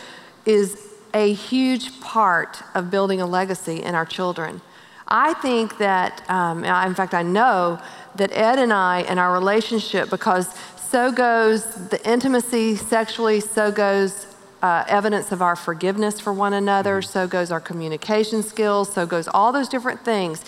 is 0.45 0.81
a 1.15 1.33
huge 1.33 2.01
part 2.01 2.63
of 2.75 2.91
building 2.91 3.21
a 3.21 3.27
legacy 3.27 3.83
in 3.83 3.95
our 3.95 4.05
children. 4.05 4.61
I 5.07 5.35
think 5.35 5.79
that, 5.79 6.29
um, 6.31 6.65
in 6.65 6.95
fact, 6.95 7.15
I 7.15 7.23
know 7.23 7.81
that 8.17 8.31
Ed 8.33 8.59
and 8.59 8.73
I 8.73 9.01
and 9.03 9.19
our 9.19 9.33
relationship, 9.33 10.11
because 10.11 10.49
so 10.77 11.13
goes 11.13 11.65
the 11.89 12.01
intimacy 12.09 12.77
sexually, 12.77 13.41
so 13.41 13.71
goes 13.71 14.27
uh, 14.63 14.85
evidence 14.89 15.31
of 15.31 15.43
our 15.43 15.57
forgiveness 15.57 16.19
for 16.19 16.33
one 16.33 16.55
another, 16.55 17.01
mm-hmm. 17.01 17.11
so 17.11 17.27
goes 17.27 17.51
our 17.51 17.61
communication 17.61 18.43
skills, 18.43 18.93
so 18.93 19.05
goes 19.05 19.29
all 19.29 19.53
those 19.53 19.69
different 19.69 20.03
things. 20.05 20.45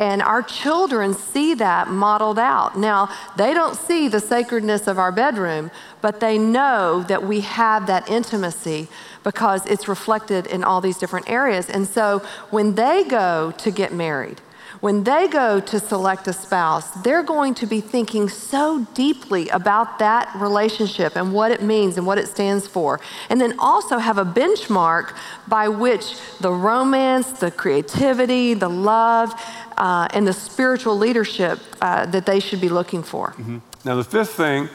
And 0.00 0.22
our 0.22 0.42
children 0.42 1.12
see 1.12 1.52
that 1.54 1.88
modeled 1.88 2.38
out. 2.38 2.76
Now, 2.76 3.14
they 3.36 3.52
don't 3.52 3.76
see 3.76 4.08
the 4.08 4.18
sacredness 4.18 4.86
of 4.86 4.98
our 4.98 5.12
bedroom, 5.12 5.70
but 6.00 6.20
they 6.20 6.38
know 6.38 7.04
that 7.06 7.22
we 7.22 7.40
have 7.42 7.86
that 7.86 8.08
intimacy 8.08 8.88
because 9.22 9.66
it's 9.66 9.88
reflected 9.88 10.46
in 10.46 10.64
all 10.64 10.80
these 10.80 10.96
different 10.96 11.28
areas. 11.28 11.68
And 11.68 11.86
so 11.86 12.20
when 12.48 12.76
they 12.76 13.04
go 13.04 13.52
to 13.58 13.70
get 13.70 13.92
married, 13.92 14.40
when 14.80 15.04
they 15.04 15.28
go 15.28 15.60
to 15.60 15.80
select 15.80 16.28
a 16.28 16.32
spouse, 16.32 16.90
they're 17.02 17.22
going 17.22 17.54
to 17.54 17.66
be 17.66 17.80
thinking 17.80 18.28
so 18.28 18.86
deeply 18.94 19.48
about 19.48 19.98
that 19.98 20.30
relationship 20.36 21.16
and 21.16 21.32
what 21.32 21.50
it 21.50 21.62
means 21.62 21.98
and 21.98 22.06
what 22.06 22.18
it 22.18 22.28
stands 22.28 22.66
for. 22.66 23.00
And 23.28 23.40
then 23.40 23.58
also 23.58 23.98
have 23.98 24.18
a 24.18 24.24
benchmark 24.24 25.16
by 25.48 25.68
which 25.68 26.14
the 26.40 26.52
romance, 26.52 27.32
the 27.32 27.50
creativity, 27.50 28.54
the 28.54 28.68
love, 28.68 29.34
uh, 29.76 30.08
and 30.12 30.26
the 30.26 30.32
spiritual 30.32 30.96
leadership 30.96 31.58
uh, 31.80 32.06
that 32.06 32.26
they 32.26 32.40
should 32.40 32.60
be 32.60 32.68
looking 32.68 33.02
for. 33.02 33.30
Mm-hmm. 33.30 33.58
Now, 33.84 33.96
the 33.96 34.04
fifth 34.04 34.34
thing 34.34 34.68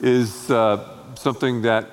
is 0.00 0.50
uh, 0.50 1.14
something 1.16 1.62
that, 1.62 1.90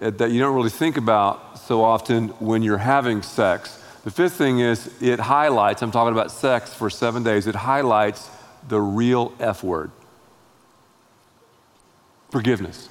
that 0.00 0.30
you 0.30 0.40
don't 0.40 0.54
really 0.54 0.70
think 0.70 0.96
about 0.96 1.58
so 1.58 1.82
often 1.82 2.28
when 2.38 2.62
you're 2.62 2.78
having 2.78 3.22
sex 3.22 3.77
the 4.08 4.14
fifth 4.14 4.36
thing 4.36 4.60
is 4.60 4.90
it 5.02 5.20
highlights, 5.20 5.82
I'm 5.82 5.90
talking 5.90 6.14
about 6.14 6.30
sex 6.30 6.72
for 6.72 6.88
seven 6.88 7.22
days, 7.22 7.46
it 7.46 7.54
highlights 7.54 8.30
the 8.66 8.80
real 8.80 9.34
F 9.38 9.62
word 9.62 9.90
forgiveness. 12.30 12.88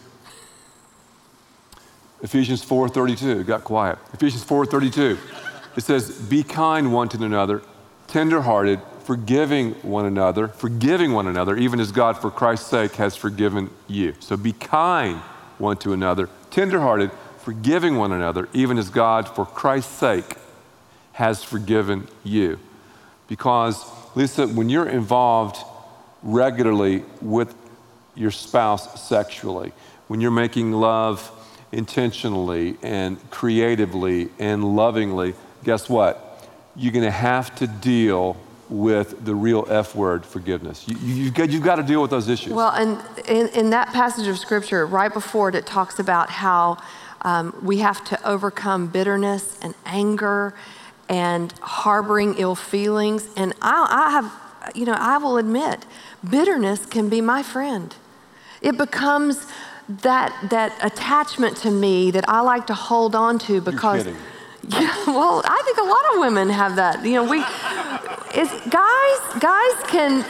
Ephesians 2.22 2.64
4:32 2.64 3.44
got 3.48 3.64
quiet. 3.64 3.98
Ephesians 4.14 4.44
4:32 4.44 5.18
it 5.76 5.84
says 5.84 6.12
be 6.12 6.44
kind 6.44 6.94
one 6.94 7.10
to 7.10 7.24
another, 7.24 7.64
tenderhearted, 8.06 8.80
forgiving 9.04 9.72
one 9.82 10.06
another, 10.06 10.50
forgiving 10.50 11.14
one 11.14 11.26
another 11.26 11.56
even 11.58 11.80
as 11.80 11.92
God 11.92 12.20
for 12.20 12.30
Christ's 12.30 12.68
sake 12.68 12.94
has 12.98 13.16
forgiven 13.16 13.72
you. 13.88 14.14
So 14.20 14.38
be 14.38 14.54
kind 14.54 15.18
one 15.58 15.78
to 15.78 15.94
another, 15.94 16.30
tenderhearted, 16.52 17.10
forgiving 17.40 17.96
one 17.96 18.12
another 18.12 18.50
even 18.54 18.78
as 18.78 18.92
God 18.92 19.28
for 19.28 19.48
Christ's 19.48 19.94
sake 19.94 20.38
has 21.18 21.44
forgiven 21.44 22.08
you. 22.24 22.60
Because, 23.28 23.84
Lisa, 24.14 24.46
when 24.46 24.70
you're 24.70 24.88
involved 24.88 25.58
regularly 26.22 27.04
with 27.22 27.56
your 28.14 28.30
spouse 28.30 29.02
sexually, 29.10 29.72
when 30.10 30.22
you're 30.22 30.30
making 30.30 30.74
love 30.74 31.32
intentionally 31.72 32.78
and 32.84 33.18
creatively 33.32 34.30
and 34.38 34.64
lovingly, 34.76 35.34
guess 35.64 35.90
what? 35.90 36.48
You're 36.76 36.94
going 36.94 37.04
to 37.04 37.10
have 37.10 37.56
to 37.56 37.66
deal 37.66 38.38
with 38.70 39.26
the 39.26 39.34
real 39.34 39.66
F 39.72 39.96
word, 39.96 40.24
forgiveness. 40.24 40.88
You, 40.88 40.98
you, 40.98 41.32
have 41.32 41.52
you've 41.52 41.64
got 41.64 41.78
to 41.78 41.84
deal 41.84 42.04
with 42.04 42.12
those 42.12 42.30
issues. 42.30 42.54
Well, 42.54 42.74
and 42.74 43.04
in, 43.28 43.48
in 43.60 43.72
that 43.72 43.88
passage 43.88 44.28
of 44.28 44.38
scripture, 44.38 44.86
right 44.86 45.12
before 45.12 45.50
it, 45.50 45.56
it 45.56 45.66
talks 45.66 45.98
about 45.98 46.30
how 46.30 46.78
um, 47.24 47.56
we 47.64 47.78
have 47.80 48.06
to 48.06 48.30
overcome 48.30 48.86
bitterness 48.86 49.58
and 49.64 49.74
anger 49.84 50.54
and 51.10 51.54
harboring 51.62 52.36
ill 52.38 52.56
feelings. 52.56 53.28
And 53.36 53.54
I, 53.62 53.88
I 53.90 54.12
have, 54.12 54.76
you 54.76 54.86
know, 54.86 54.96
I 54.98 55.18
will 55.18 55.38
admit, 55.38 55.86
bitterness 56.28 56.86
can 56.86 57.10
be 57.10 57.22
my 57.22 57.44
friend. 57.44 57.96
It 58.62 58.78
becomes 58.78 59.46
that, 59.88 60.36
that 60.50 60.74
attachment 60.84 61.58
to 61.58 61.72
me 61.72 62.12
that 62.12 62.28
I 62.28 62.42
like 62.42 62.68
to 62.68 62.74
hold 62.74 63.16
on 63.16 63.40
to 63.40 63.62
because. 63.62 64.08
Yeah, 64.70 64.94
well, 65.08 65.42
I 65.46 65.62
think 65.64 65.78
a 65.78 65.84
lot 65.84 66.14
of 66.14 66.20
women 66.20 66.50
have 66.50 66.76
that. 66.76 67.06
You 67.06 67.14
know, 67.14 67.24
we, 67.24 67.38
is 68.38 68.50
guys, 68.70 69.40
guys 69.40 69.74
can, 69.88 70.26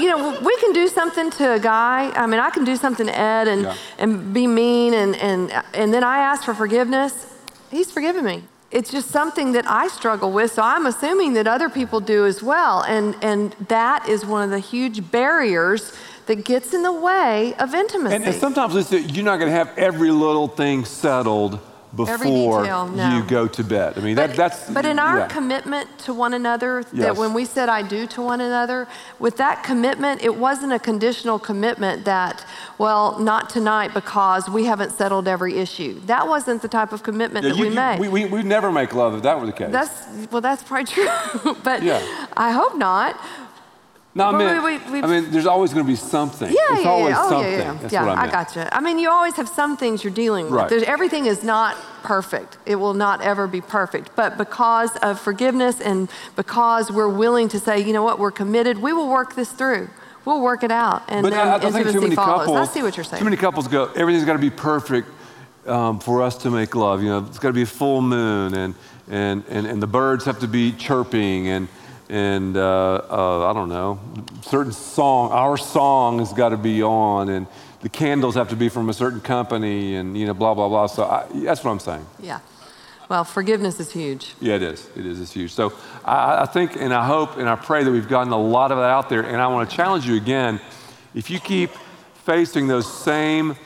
you 0.00 0.08
know, 0.08 0.38
we 0.40 0.56
can 0.58 0.72
do 0.72 0.86
something 0.86 1.32
to 1.32 1.54
a 1.54 1.58
guy. 1.58 2.12
I 2.12 2.28
mean, 2.28 2.38
I 2.38 2.50
can 2.50 2.62
do 2.62 2.76
something 2.76 3.06
to 3.06 3.18
Ed 3.18 3.48
and, 3.48 3.62
yeah. 3.62 3.76
and 3.98 4.32
be 4.32 4.46
mean, 4.46 4.94
and, 4.94 5.16
and, 5.16 5.64
and 5.74 5.92
then 5.92 6.04
I 6.04 6.18
ask 6.18 6.44
for 6.44 6.54
forgiveness. 6.54 7.34
He's 7.72 7.90
forgiven 7.90 8.24
me 8.24 8.44
it's 8.72 8.90
just 8.90 9.10
something 9.10 9.52
that 9.52 9.66
I 9.68 9.88
struggle 9.88 10.32
with, 10.32 10.52
so 10.52 10.62
I'm 10.62 10.86
assuming 10.86 11.34
that 11.34 11.46
other 11.46 11.68
people 11.68 12.00
do 12.00 12.26
as 12.26 12.42
well. 12.42 12.82
And, 12.82 13.16
and 13.22 13.52
that 13.68 14.08
is 14.08 14.24
one 14.24 14.44
of 14.44 14.50
the 14.50 14.58
huge 14.58 15.10
barriers 15.10 15.92
that 16.26 16.44
gets 16.44 16.72
in 16.72 16.82
the 16.82 16.92
way 16.92 17.54
of 17.56 17.74
intimacy. 17.74 18.14
And, 18.14 18.24
and 18.24 18.34
sometimes 18.34 18.90
you're 18.92 19.24
not 19.24 19.36
going 19.36 19.50
to 19.50 19.56
have 19.56 19.76
every 19.76 20.10
little 20.10 20.48
thing 20.48 20.84
settled 20.84 21.60
before 21.94 22.62
detail, 22.62 22.88
no. 22.88 23.16
you 23.16 23.24
go 23.24 23.46
to 23.46 23.62
bed. 23.62 23.98
I 23.98 24.00
mean, 24.00 24.16
but, 24.16 24.28
that, 24.28 24.36
that's. 24.36 24.70
But 24.70 24.86
in 24.86 24.98
our 24.98 25.18
yeah. 25.18 25.28
commitment 25.28 25.98
to 26.00 26.14
one 26.14 26.34
another, 26.34 26.84
yes. 26.92 27.04
that 27.04 27.16
when 27.16 27.34
we 27.34 27.44
said 27.44 27.68
I 27.68 27.86
do 27.86 28.06
to 28.08 28.22
one 28.22 28.40
another, 28.40 28.88
with 29.18 29.36
that 29.36 29.62
commitment, 29.62 30.22
it 30.22 30.34
wasn't 30.34 30.72
a 30.72 30.78
conditional 30.78 31.38
commitment 31.38 32.04
that, 32.04 32.46
well, 32.78 33.18
not 33.18 33.50
tonight 33.50 33.92
because 33.92 34.48
we 34.48 34.64
haven't 34.64 34.90
settled 34.90 35.28
every 35.28 35.58
issue. 35.58 36.00
That 36.06 36.26
wasn't 36.26 36.62
the 36.62 36.68
type 36.68 36.92
of 36.92 37.02
commitment 37.02 37.44
yeah, 37.44 37.52
that 37.52 37.58
you, 37.58 37.64
we 37.64 37.68
you, 37.68 37.74
made. 37.74 38.00
We, 38.00 38.08
we, 38.08 38.24
we'd 38.26 38.46
never 38.46 38.72
make 38.72 38.94
love 38.94 39.14
if 39.14 39.22
that 39.22 39.38
were 39.38 39.46
the 39.46 39.52
case. 39.52 39.70
That's, 39.70 40.30
well, 40.30 40.40
that's 40.40 40.62
probably 40.62 40.86
true. 40.94 41.56
but 41.62 41.82
yeah. 41.82 42.26
I 42.36 42.52
hope 42.52 42.76
not. 42.76 43.20
No, 44.14 44.26
I 44.26 44.36
mean, 44.36 44.62
we- 44.62 44.92
we- 44.92 45.02
I 45.02 45.06
mean, 45.06 45.30
there's 45.30 45.46
always 45.46 45.72
going 45.72 45.86
to 45.86 45.90
be 45.90 45.96
something. 45.96 46.48
Yeah, 46.48 46.58
it's 46.72 46.84
yeah, 46.84 46.90
always 46.90 47.14
yeah. 47.14 47.22
Oh, 47.24 47.28
something. 47.30 47.52
yeah, 47.52 47.58
yeah. 47.58 47.78
That's 47.80 47.92
yeah, 47.94 48.02
what 48.04 48.10
I 48.10 48.12
I 48.12 48.20
meant. 48.26 48.32
gotcha. 48.32 48.76
I 48.76 48.80
mean, 48.80 48.98
you 48.98 49.08
always 49.10 49.34
have 49.36 49.48
some 49.48 49.76
things 49.78 50.04
you're 50.04 50.12
dealing 50.12 50.44
with. 50.46 50.54
Right. 50.54 50.68
There's, 50.68 50.82
everything 50.82 51.24
is 51.24 51.42
not 51.42 51.76
perfect. 52.02 52.58
It 52.66 52.76
will 52.76 52.92
not 52.92 53.22
ever 53.22 53.46
be 53.46 53.62
perfect. 53.62 54.10
But 54.14 54.36
because 54.36 54.94
of 54.98 55.18
forgiveness 55.18 55.80
and 55.80 56.10
because 56.36 56.90
we're 56.92 57.08
willing 57.08 57.48
to 57.48 57.58
say, 57.58 57.80
you 57.80 57.94
know 57.94 58.02
what, 58.02 58.18
we're 58.18 58.30
committed, 58.32 58.78
we 58.82 58.92
will 58.92 59.08
work 59.08 59.34
this 59.34 59.50
through. 59.50 59.88
We'll 60.26 60.42
work 60.42 60.62
it 60.62 60.70
out. 60.70 61.02
And 61.08 61.22
But 61.22 61.30
then 61.30 61.48
I, 61.48 61.54
I 61.54 61.70
think 61.70 61.90
too 61.90 62.00
many 62.02 62.14
follows. 62.14 62.46
couples. 62.46 62.68
I 62.68 62.70
see 62.72 62.82
what 62.82 62.96
you're 62.98 63.04
saying. 63.04 63.18
Too 63.18 63.24
many 63.24 63.38
couples 63.38 63.66
go. 63.66 63.86
Everything's 63.96 64.26
got 64.26 64.34
to 64.34 64.38
be 64.38 64.50
perfect 64.50 65.08
um, 65.66 65.98
for 66.00 66.20
us 66.22 66.36
to 66.38 66.50
make 66.50 66.74
love. 66.74 67.02
You 67.02 67.08
know, 67.08 67.18
it's 67.28 67.38
got 67.38 67.48
to 67.48 67.54
be 67.54 67.62
a 67.62 67.66
full 67.66 68.02
moon, 68.02 68.54
and 68.54 68.74
and 69.10 69.42
and 69.48 69.66
and 69.66 69.82
the 69.82 69.86
birds 69.88 70.24
have 70.26 70.38
to 70.40 70.46
be 70.46 70.72
chirping, 70.72 71.48
and 71.48 71.66
and 72.12 72.58
uh, 72.58 73.00
uh, 73.10 73.50
I 73.50 73.54
don't 73.54 73.70
know, 73.70 73.98
certain 74.42 74.72
song. 74.72 75.32
Our 75.32 75.56
song 75.56 76.18
has 76.18 76.34
got 76.34 76.50
to 76.50 76.58
be 76.58 76.82
on, 76.82 77.30
and 77.30 77.46
the 77.80 77.88
candles 77.88 78.34
have 78.34 78.50
to 78.50 78.56
be 78.56 78.68
from 78.68 78.90
a 78.90 78.92
certain 78.92 79.22
company, 79.22 79.96
and 79.96 80.16
you 80.16 80.26
know, 80.26 80.34
blah 80.34 80.52
blah 80.52 80.68
blah. 80.68 80.86
So 80.88 81.04
I, 81.04 81.26
that's 81.32 81.64
what 81.64 81.70
I'm 81.70 81.80
saying. 81.80 82.06
yeah. 82.20 82.40
Well, 83.08 83.24
forgiveness 83.24 83.80
is 83.80 83.92
huge. 83.92 84.34
Yeah, 84.40 84.54
it 84.54 84.62
is. 84.62 84.88
It 84.96 85.04
is. 85.04 85.20
It's 85.20 85.32
huge. 85.32 85.52
So 85.52 85.72
I, 86.04 86.42
I 86.42 86.46
think 86.46 86.76
and 86.76 86.94
I 86.94 87.06
hope 87.06 87.38
and 87.38 87.48
I 87.48 87.56
pray 87.56 87.82
that 87.82 87.90
we've 87.90 88.08
gotten 88.08 88.32
a 88.32 88.40
lot 88.40 88.72
of 88.72 88.78
that 88.78 88.90
out 88.90 89.08
there. 89.08 89.22
And 89.22 89.40
I 89.40 89.48
want 89.48 89.68
to 89.68 89.76
challenge 89.76 90.06
you 90.06 90.16
again 90.16 90.60
if 91.14 91.30
you 91.30 91.40
keep 91.40 91.70
facing 92.24 92.68
those 92.68 92.90
same 92.90 93.56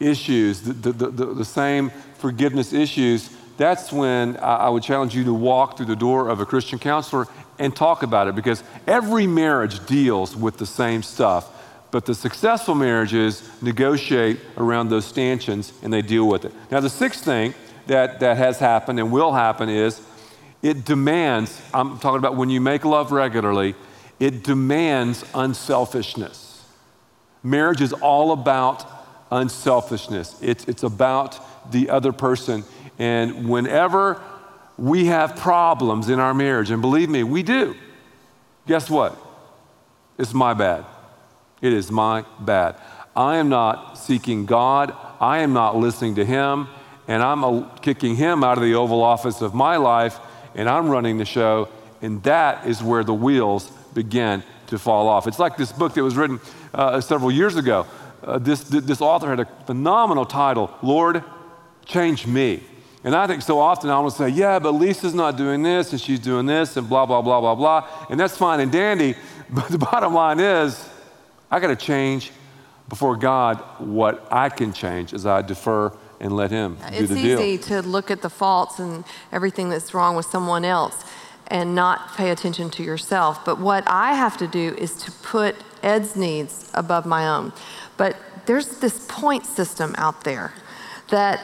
issues, 0.00 0.62
the, 0.62 0.92
the, 0.92 1.06
the, 1.10 1.26
the 1.34 1.44
same 1.44 1.90
forgiveness 2.18 2.72
issues, 2.72 3.30
that's 3.56 3.92
when 3.92 4.36
I, 4.38 4.56
I 4.56 4.68
would 4.68 4.82
challenge 4.82 5.14
you 5.14 5.24
to 5.24 5.34
walk 5.34 5.76
through 5.76 5.86
the 5.86 5.96
door 5.96 6.28
of 6.28 6.40
a 6.40 6.46
Christian 6.46 6.78
counselor 6.78 7.26
and 7.60 7.76
talk 7.76 8.02
about 8.02 8.26
it 8.26 8.34
because 8.34 8.64
every 8.88 9.26
marriage 9.26 9.84
deals 9.86 10.34
with 10.34 10.56
the 10.56 10.66
same 10.66 11.02
stuff. 11.04 11.48
But 11.92 12.06
the 12.06 12.14
successful 12.14 12.74
marriages 12.74 13.48
negotiate 13.60 14.40
around 14.56 14.88
those 14.88 15.04
stanchions 15.04 15.72
and 15.82 15.92
they 15.92 16.02
deal 16.02 16.26
with 16.26 16.44
it. 16.44 16.52
Now, 16.70 16.80
the 16.80 16.90
sixth 16.90 17.24
thing 17.24 17.54
that, 17.86 18.20
that 18.20 18.36
has 18.38 18.58
happened 18.58 18.98
and 18.98 19.12
will 19.12 19.32
happen 19.32 19.68
is 19.68 20.00
it 20.62 20.84
demands, 20.84 21.60
I'm 21.74 21.98
talking 21.98 22.18
about 22.18 22.36
when 22.36 22.48
you 22.48 22.60
make 22.60 22.84
love 22.84 23.12
regularly, 23.12 23.74
it 24.18 24.42
demands 24.42 25.24
unselfishness. 25.34 26.64
Marriage 27.42 27.80
is 27.80 27.92
all 27.92 28.32
about 28.32 28.86
unselfishness, 29.30 30.36
it's, 30.42 30.64
it's 30.64 30.82
about 30.82 31.38
the 31.72 31.90
other 31.90 32.12
person. 32.12 32.64
And 32.98 33.48
whenever 33.48 34.22
we 34.80 35.06
have 35.06 35.36
problems 35.36 36.08
in 36.08 36.18
our 36.18 36.32
marriage, 36.32 36.70
and 36.70 36.80
believe 36.80 37.10
me, 37.10 37.22
we 37.22 37.42
do, 37.42 37.76
guess 38.66 38.88
what? 38.88 39.14
It's 40.18 40.32
my 40.32 40.54
bad. 40.54 40.86
It 41.60 41.74
is 41.74 41.90
my 41.90 42.24
bad. 42.40 42.76
I 43.14 43.36
am 43.36 43.50
not 43.50 43.98
seeking 43.98 44.46
God. 44.46 44.96
I 45.20 45.38
am 45.38 45.52
not 45.52 45.76
listening 45.76 46.14
to 46.14 46.24
Him. 46.24 46.68
And 47.06 47.22
I'm 47.22 47.68
kicking 47.80 48.16
Him 48.16 48.42
out 48.42 48.56
of 48.56 48.64
the 48.64 48.74
Oval 48.74 49.02
Office 49.02 49.42
of 49.42 49.54
my 49.54 49.76
life. 49.76 50.18
And 50.54 50.68
I'm 50.68 50.88
running 50.88 51.18
the 51.18 51.24
show. 51.26 51.68
And 52.00 52.22
that 52.22 52.66
is 52.66 52.82
where 52.82 53.04
the 53.04 53.12
wheels 53.12 53.70
begin 53.92 54.42
to 54.68 54.78
fall 54.78 55.08
off. 55.08 55.26
It's 55.26 55.38
like 55.38 55.56
this 55.58 55.72
book 55.72 55.92
that 55.94 56.02
was 56.02 56.16
written 56.16 56.40
uh, 56.72 57.00
several 57.00 57.30
years 57.30 57.56
ago. 57.56 57.86
Uh, 58.22 58.38
this, 58.38 58.62
this 58.62 59.00
author 59.02 59.28
had 59.28 59.40
a 59.40 59.46
phenomenal 59.66 60.24
title 60.24 60.74
Lord, 60.82 61.22
Change 61.84 62.26
Me. 62.26 62.62
And 63.02 63.14
I 63.14 63.26
think 63.26 63.42
so 63.42 63.58
often 63.58 63.88
I 63.88 63.98
want 63.98 64.12
to 64.12 64.18
say, 64.18 64.28
yeah, 64.28 64.58
but 64.58 64.72
Lisa's 64.72 65.14
not 65.14 65.36
doing 65.36 65.62
this 65.62 65.92
and 65.92 66.00
she's 66.00 66.18
doing 66.18 66.46
this 66.46 66.76
and 66.76 66.88
blah, 66.88 67.06
blah, 67.06 67.22
blah, 67.22 67.40
blah, 67.40 67.54
blah. 67.54 67.88
And 68.10 68.20
that's 68.20 68.36
fine 68.36 68.60
and 68.60 68.70
dandy. 68.70 69.14
But 69.52 69.66
the 69.66 69.78
bottom 69.78 70.14
line 70.14 70.38
is, 70.38 70.88
I 71.50 71.58
got 71.58 71.68
to 71.68 71.76
change 71.76 72.30
before 72.88 73.16
God 73.16 73.60
what 73.78 74.24
I 74.30 74.48
can 74.48 74.72
change 74.72 75.12
as 75.12 75.26
I 75.26 75.42
defer 75.42 75.92
and 76.20 76.36
let 76.36 76.52
Him 76.52 76.76
do 76.76 76.82
It's 76.92 77.10
the 77.10 77.18
easy 77.18 77.58
to 77.64 77.82
look 77.82 78.12
at 78.12 78.22
the 78.22 78.30
faults 78.30 78.78
and 78.78 79.04
everything 79.32 79.68
that's 79.68 79.92
wrong 79.92 80.14
with 80.14 80.26
someone 80.26 80.64
else 80.64 81.04
and 81.48 81.74
not 81.74 82.14
pay 82.16 82.30
attention 82.30 82.70
to 82.70 82.84
yourself. 82.84 83.44
But 83.44 83.58
what 83.58 83.82
I 83.88 84.14
have 84.14 84.36
to 84.36 84.46
do 84.46 84.76
is 84.78 84.94
to 85.02 85.10
put 85.10 85.56
Ed's 85.82 86.14
needs 86.14 86.70
above 86.74 87.06
my 87.06 87.26
own. 87.26 87.52
But 87.96 88.16
there's 88.46 88.78
this 88.78 89.04
point 89.08 89.46
system 89.46 89.94
out 89.98 90.22
there 90.22 90.52
that 91.08 91.40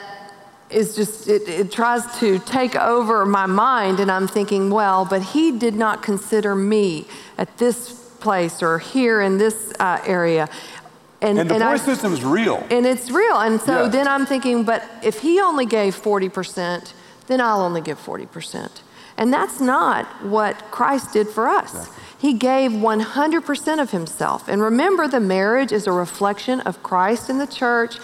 is 0.69 0.95
just, 0.95 1.27
it, 1.27 1.47
it 1.47 1.71
tries 1.71 2.03
to 2.19 2.39
take 2.39 2.75
over 2.75 3.25
my 3.25 3.45
mind, 3.45 3.99
and 3.99 4.11
I'm 4.11 4.27
thinking, 4.27 4.69
well, 4.69 5.05
but 5.05 5.21
he 5.21 5.57
did 5.57 5.75
not 5.75 6.03
consider 6.03 6.55
me 6.55 7.07
at 7.37 7.57
this 7.57 7.93
place 8.19 8.61
or 8.61 8.79
here 8.79 9.21
in 9.21 9.37
this 9.37 9.73
uh, 9.79 9.99
area. 10.05 10.49
And 11.21 11.39
and 11.39 11.49
the 11.49 11.55
I- 11.55 11.69
point 11.69 11.81
system 11.81 12.13
is 12.13 12.23
real. 12.23 12.65
and 12.69 12.85
it's 12.85 13.09
real. 13.09 13.37
And 13.39 13.59
so 13.61 13.83
Yeah. 13.83 13.89
then 13.89 14.07
I'm 14.07 14.25
thinking, 14.25 14.63
but 14.63 14.83
if 15.03 15.19
he 15.21 15.39
only 15.39 15.65
gave 15.65 15.95
40%, 15.95 16.93
then 17.27 17.41
I'll 17.41 17.61
only 17.61 17.81
give 17.81 17.97
40%. 18.03 18.69
And 19.17 19.33
that's 19.33 19.59
not 19.59 20.05
what 20.23 20.69
Christ 20.69 21.13
did 21.13 21.27
for 21.27 21.47
us. 21.47 21.89
He 22.19 22.33
gave 22.33 22.71
100% 22.71 23.79
of 23.81 23.91
himself. 23.91 24.47
And 24.47 24.61
remember, 24.61 25.07
the 25.07 25.19
marriage 25.19 25.71
is 25.71 25.87
a 25.87 25.91
reflection 25.91 26.59
of 26.61 26.81
Christ 26.83 27.29
in 27.29 27.37
the 27.39 27.47
church. 27.47 27.97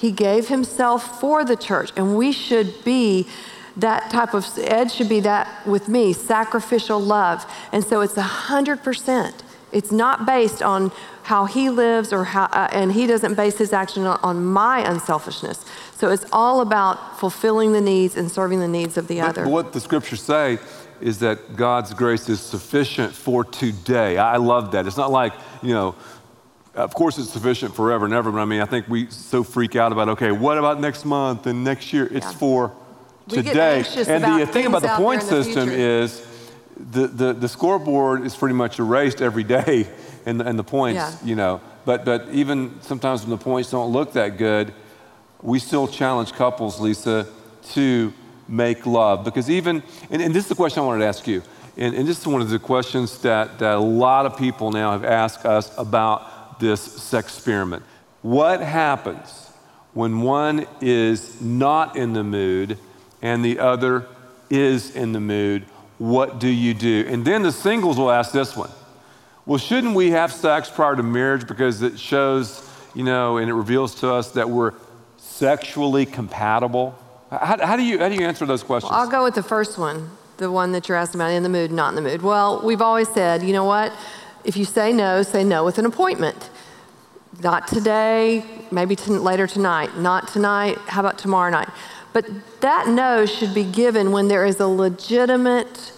He 0.00 0.10
gave 0.12 0.48
himself 0.48 1.20
for 1.20 1.44
the 1.44 1.56
church. 1.56 1.92
And 1.94 2.16
we 2.16 2.32
should 2.32 2.82
be 2.84 3.26
that 3.76 4.10
type 4.10 4.32
of, 4.32 4.46
Ed 4.58 4.90
should 4.90 5.10
be 5.10 5.20
that 5.20 5.66
with 5.66 5.88
me, 5.88 6.14
sacrificial 6.14 6.98
love. 6.98 7.44
And 7.70 7.84
so 7.84 8.00
it's 8.00 8.16
a 8.16 8.22
100%. 8.22 9.34
It's 9.72 9.92
not 9.92 10.24
based 10.24 10.62
on 10.62 10.90
how 11.24 11.44
he 11.44 11.68
lives 11.68 12.14
or 12.14 12.24
how, 12.24 12.44
uh, 12.44 12.68
and 12.72 12.92
he 12.92 13.06
doesn't 13.06 13.34
base 13.34 13.58
his 13.58 13.74
action 13.74 14.04
on, 14.04 14.18
on 14.22 14.42
my 14.44 14.80
unselfishness. 14.90 15.64
So 15.94 16.10
it's 16.10 16.24
all 16.32 16.62
about 16.62 17.20
fulfilling 17.20 17.72
the 17.72 17.80
needs 17.82 18.16
and 18.16 18.30
serving 18.30 18.58
the 18.60 18.68
needs 18.68 18.96
of 18.96 19.06
the 19.06 19.20
But, 19.20 19.28
other. 19.28 19.44
but 19.44 19.50
what 19.52 19.72
the 19.74 19.80
scriptures 19.80 20.22
say 20.22 20.58
is 21.00 21.18
that 21.18 21.56
God's 21.56 21.92
grace 21.92 22.28
is 22.28 22.40
sufficient 22.40 23.14
for 23.14 23.44
today. 23.44 24.16
I 24.18 24.38
love 24.38 24.72
that. 24.72 24.86
It's 24.86 24.96
not 24.96 25.12
like, 25.12 25.34
you 25.62 25.74
know, 25.74 25.94
of 26.74 26.94
course 26.94 27.18
it's 27.18 27.30
sufficient 27.30 27.74
forever 27.74 28.04
and 28.04 28.14
ever, 28.14 28.30
but 28.30 28.38
I 28.38 28.44
mean, 28.44 28.60
I 28.60 28.66
think 28.66 28.88
we 28.88 29.10
so 29.10 29.42
freak 29.42 29.76
out 29.76 29.92
about, 29.92 30.08
okay, 30.10 30.30
what 30.32 30.58
about 30.58 30.80
next 30.80 31.04
month 31.04 31.46
and 31.46 31.64
next 31.64 31.92
year? 31.92 32.06
It's 32.10 32.26
Yeah. 32.26 32.32
for 32.38 32.72
We 33.28 33.42
get 33.42 33.52
today. 33.52 33.84
and 34.08 34.40
the 34.40 34.46
thing 34.46 34.66
about 34.66 34.82
the 34.82 34.88
point 34.96 35.22
in 35.22 35.28
the 35.28 35.44
system 35.44 35.68
is 35.70 36.26
the, 36.76 37.06
the, 37.06 37.32
the 37.32 37.48
scoreboard 37.48 38.24
is 38.24 38.34
pretty 38.36 38.54
much 38.54 38.78
erased 38.78 39.20
every 39.20 39.44
day 39.44 39.88
and 40.26 40.40
the, 40.40 40.46
and 40.46 40.58
the 40.58 40.64
points, 40.64 40.96
Yeah. 40.96 41.12
you 41.24 41.34
know. 41.34 41.60
But, 41.84 42.04
but 42.04 42.28
even 42.30 42.80
sometimes 42.82 43.22
when 43.22 43.30
the 43.30 43.42
points 43.42 43.70
don't 43.70 43.90
look 43.92 44.12
that 44.12 44.36
good, 44.36 44.72
we 45.42 45.58
still 45.58 45.88
challenge 45.88 46.32
couples, 46.32 46.80
Lisa, 46.80 47.26
to 47.72 48.12
make 48.46 48.84
love. 48.86 49.24
Because 49.24 49.48
even, 49.50 49.82
and, 50.10 50.20
and 50.20 50.34
this 50.34 50.44
is 50.44 50.48
the 50.48 50.54
question 50.54 50.82
I 50.82 50.86
wanted 50.86 51.00
to 51.00 51.06
ask 51.06 51.26
you, 51.26 51.42
and, 51.76 51.94
and 51.94 52.06
this 52.06 52.20
is 52.20 52.26
one 52.26 52.42
of 52.42 52.50
the 52.50 52.58
questions 52.58 53.18
that, 53.22 53.58
that 53.58 53.76
a 53.76 53.80
lot 53.80 54.26
of 54.26 54.36
people 54.36 54.70
now 54.70 54.92
have 54.92 55.04
asked 55.04 55.46
us 55.46 55.72
about 55.78 56.29
this 56.60 56.80
sex 56.80 57.34
experiment. 57.36 57.82
What 58.22 58.60
happens 58.60 59.50
when 59.94 60.20
one 60.20 60.66
is 60.80 61.40
not 61.40 61.96
in 61.96 62.12
the 62.12 62.22
mood 62.22 62.78
and 63.22 63.44
the 63.44 63.58
other 63.58 64.06
is 64.48 64.94
in 64.94 65.12
the 65.12 65.20
mood? 65.20 65.64
What 65.98 66.38
do 66.38 66.48
you 66.48 66.74
do? 66.74 67.06
And 67.08 67.24
then 67.24 67.42
the 67.42 67.52
singles 67.52 67.98
will 67.98 68.10
ask 68.10 68.32
this 68.32 68.56
one 68.56 68.70
well, 69.46 69.58
shouldn't 69.58 69.94
we 69.94 70.10
have 70.10 70.32
sex 70.32 70.70
prior 70.70 70.94
to 70.94 71.02
marriage 71.02 71.46
because 71.46 71.82
it 71.82 71.98
shows, 71.98 72.68
you 72.94 73.02
know, 73.02 73.38
and 73.38 73.50
it 73.50 73.54
reveals 73.54 73.96
to 73.96 74.12
us 74.12 74.30
that 74.32 74.48
we're 74.48 74.74
sexually 75.16 76.06
compatible? 76.06 76.94
How, 77.30 77.66
how 77.66 77.76
do, 77.76 77.82
you, 77.82 77.98
how 77.98 78.08
do 78.08 78.14
you 78.14 78.26
answer 78.26 78.46
those 78.46 78.62
questions? 78.62 78.92
I'll 78.94 79.08
go 79.08 79.24
with 79.24 79.34
the 79.34 79.42
first 79.42 79.78
one, 79.78 80.10
the 80.36 80.50
one 80.50 80.72
that 80.72 80.88
you're 80.88 80.98
asking 80.98 81.20
about 81.20 81.32
in 81.32 81.42
the 81.42 81.48
mood, 81.48 81.72
not 81.72 81.88
in 81.88 81.94
the 81.96 82.02
mood. 82.02 82.22
Well, 82.22 82.60
we've 82.64 82.82
always 82.82 83.08
said, 83.08 83.42
you 83.42 83.52
know 83.52 83.64
what? 83.64 83.92
If 84.44 84.56
you 84.56 84.64
say 84.64 84.92
no, 84.92 85.22
say 85.22 85.44
no 85.44 85.64
with 85.64 85.78
an 85.78 85.86
appointment. 85.86 86.50
Not 87.42 87.66
today, 87.68 88.44
maybe 88.70 88.96
t- 88.96 89.10
later 89.12 89.46
tonight. 89.46 89.96
Not 89.96 90.28
tonight, 90.28 90.78
how 90.88 91.00
about 91.00 91.18
tomorrow 91.18 91.50
night? 91.50 91.68
But 92.12 92.26
that 92.60 92.88
no 92.88 93.24
should 93.24 93.54
be 93.54 93.64
given 93.64 94.10
when 94.12 94.28
there 94.28 94.44
is 94.44 94.58
a 94.60 94.66
legitimate 94.66 95.92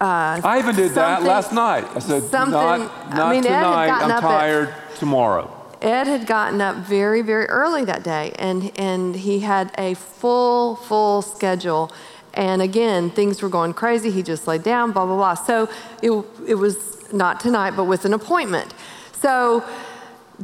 uh, 0.00 0.40
I 0.42 0.58
even 0.58 0.74
did 0.74 0.90
that 0.92 1.22
last 1.22 1.52
night. 1.52 1.84
I 1.94 2.00
said, 2.00 2.24
something- 2.24 2.52
not, 2.52 2.90
I 3.12 3.32
mean, 3.32 3.44
tonight, 3.44 3.88
I'm 3.88 4.10
up 4.10 4.16
at- 4.16 4.20
tired, 4.20 4.74
tomorrow. 4.96 5.48
Ed 5.80 6.08
had 6.08 6.26
gotten 6.26 6.60
up 6.60 6.76
very, 6.76 7.22
very 7.22 7.46
early 7.46 7.84
that 7.84 8.02
day, 8.02 8.32
and, 8.36 8.72
and 8.76 9.14
he 9.14 9.40
had 9.40 9.70
a 9.78 9.94
full, 9.94 10.74
full 10.74 11.22
schedule. 11.22 11.92
And 12.34 12.60
again, 12.62 13.10
things 13.10 13.42
were 13.42 13.48
going 13.48 13.74
crazy. 13.74 14.10
He 14.10 14.24
just 14.24 14.48
laid 14.48 14.64
down, 14.64 14.90
blah, 14.90 15.06
blah, 15.06 15.16
blah. 15.16 15.34
So 15.34 15.68
it, 16.02 16.10
it 16.48 16.54
was 16.56 16.91
not 17.12 17.40
tonight, 17.40 17.72
but 17.72 17.84
with 17.84 18.04
an 18.04 18.14
appointment. 18.14 18.74
So 19.20 19.64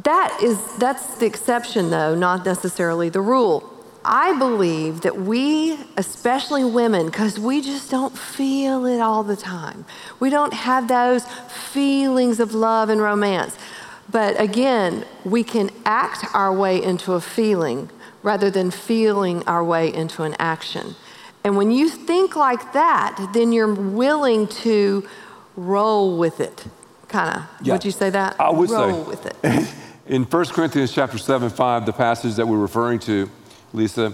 that 0.03 0.39
is, 0.41 0.57
that's 0.77 1.17
the 1.17 1.25
exception, 1.25 1.89
though, 1.89 2.15
not 2.15 2.45
necessarily 2.45 3.09
the 3.09 3.21
rule. 3.21 3.73
I 4.05 4.37
believe 4.37 5.01
that 5.01 5.17
we, 5.17 5.77
especially 5.97 6.63
women, 6.63 7.07
because 7.07 7.37
we 7.37 7.61
just 7.61 7.91
don't 7.91 8.17
feel 8.17 8.85
it 8.85 9.01
all 9.01 9.23
the 9.23 9.35
time, 9.35 9.85
we 10.19 10.29
don't 10.29 10.53
have 10.53 10.87
those 10.87 11.25
feelings 11.49 12.39
of 12.39 12.53
love 12.53 12.89
and 12.89 13.01
romance. 13.01 13.57
But 14.11 14.39
again, 14.39 15.05
we 15.23 15.43
can 15.43 15.69
act 15.85 16.25
our 16.33 16.51
way 16.51 16.81
into 16.81 17.13
a 17.13 17.21
feeling 17.21 17.89
rather 18.23 18.49
than 18.49 18.71
feeling 18.71 19.43
our 19.47 19.63
way 19.63 19.93
into 19.93 20.23
an 20.23 20.35
action. 20.39 20.95
And 21.43 21.55
when 21.55 21.71
you 21.71 21.89
think 21.89 22.35
like 22.35 22.73
that, 22.73 23.29
then 23.33 23.51
you're 23.51 23.73
willing 23.73 24.47
to 24.47 25.07
roll 25.59 26.17
with 26.17 26.39
it, 26.39 26.65
kind 27.07 27.37
of. 27.37 27.43
Yeah. 27.61 27.73
Would 27.73 27.85
you 27.85 27.91
say 27.91 28.09
that? 28.09 28.39
I 28.39 28.49
would 28.49 28.69
roll 28.69 29.03
say. 29.03 29.09
with 29.09 29.25
it. 29.25 29.73
In 30.07 30.23
1 30.23 30.45
Corinthians 30.47 30.91
chapter 30.91 31.17
7, 31.17 31.49
5, 31.49 31.85
the 31.85 31.93
passage 31.93 32.35
that 32.35 32.47
we're 32.47 32.57
referring 32.57 32.99
to, 32.99 33.29
Lisa, 33.73 34.13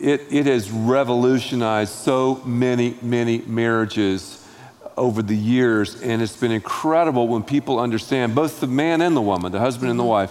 it, 0.00 0.22
it 0.30 0.46
has 0.46 0.70
revolutionized 0.70 1.92
so 1.92 2.36
many, 2.46 2.96
many 3.02 3.38
marriages 3.40 4.46
over 4.96 5.22
the 5.22 5.36
years. 5.36 6.00
And 6.00 6.22
it's 6.22 6.36
been 6.36 6.50
incredible 6.52 7.28
when 7.28 7.42
people 7.42 7.78
understand, 7.78 8.34
both 8.34 8.60
the 8.60 8.66
man 8.66 9.02
and 9.02 9.14
the 9.14 9.20
woman, 9.20 9.52
the 9.52 9.58
husband 9.58 9.90
and 9.90 9.98
the 9.98 10.02
mm-hmm. 10.02 10.10
wife, 10.10 10.30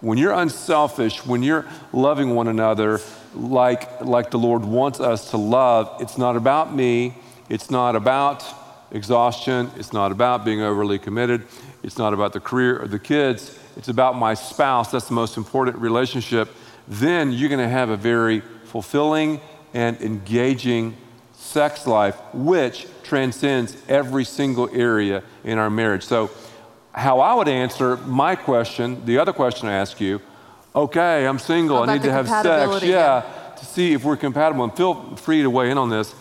when 0.00 0.18
you're 0.18 0.32
unselfish, 0.32 1.24
when 1.26 1.42
you're 1.42 1.66
loving 1.92 2.34
one 2.34 2.48
another 2.48 3.00
like, 3.34 4.00
like 4.00 4.30
the 4.30 4.38
Lord 4.38 4.64
wants 4.64 5.00
us 5.00 5.30
to 5.30 5.36
love, 5.36 6.00
it's 6.00 6.18
not 6.18 6.36
about 6.36 6.74
me, 6.74 7.16
it's 7.48 7.70
not 7.70 7.96
about 7.96 8.44
exhaustion, 8.90 9.70
it's 9.76 9.92
not 9.92 10.12
about 10.12 10.44
being 10.44 10.60
overly 10.60 10.98
committed, 10.98 11.46
it's 11.82 11.98
not 11.98 12.14
about 12.14 12.32
the 12.32 12.40
career 12.40 12.80
or 12.80 12.88
the 12.88 12.98
kids, 12.98 13.58
it's 13.76 13.88
about 13.88 14.16
my 14.16 14.34
spouse. 14.34 14.90
That's 14.90 15.08
the 15.08 15.14
most 15.14 15.36
important 15.36 15.76
relationship. 15.76 16.48
Then 16.86 17.32
you're 17.32 17.48
going 17.48 17.60
to 17.60 17.68
have 17.68 17.90
a 17.90 17.96
very 17.96 18.40
fulfilling 18.64 19.40
and 19.72 20.00
engaging 20.00 20.96
sex 21.32 21.86
life, 21.86 22.16
which 22.32 22.86
transcends 23.02 23.76
every 23.88 24.24
single 24.24 24.68
area 24.72 25.22
in 25.42 25.58
our 25.58 25.70
marriage. 25.70 26.04
So, 26.04 26.30
how 26.92 27.18
I 27.20 27.34
would 27.34 27.48
answer 27.48 27.96
my 27.96 28.36
question, 28.36 29.04
the 29.04 29.18
other 29.18 29.32
question 29.32 29.68
I 29.68 29.72
ask 29.72 30.00
you, 30.00 30.20
okay, 30.74 31.26
I'm 31.26 31.40
single, 31.40 31.78
I 31.78 31.94
need 31.94 32.02
to 32.02 32.12
have 32.12 32.28
sex, 32.28 32.82
yeah, 32.84 32.88
yeah. 32.88 33.54
to 33.56 33.64
see 33.64 33.92
if 33.92 34.04
we're 34.04 34.16
compatible. 34.16 34.62
And 34.64 34.76
feel 34.76 35.16
free 35.16 35.42
to 35.42 35.50
weigh 35.50 35.70
in 35.70 35.78
on 35.78 35.90
this. 35.90 36.14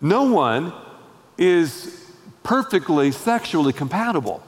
No 0.00 0.24
one 0.24 0.72
is 1.38 2.04
perfectly 2.42 3.10
sexually 3.12 3.72
compatible. 3.72 4.42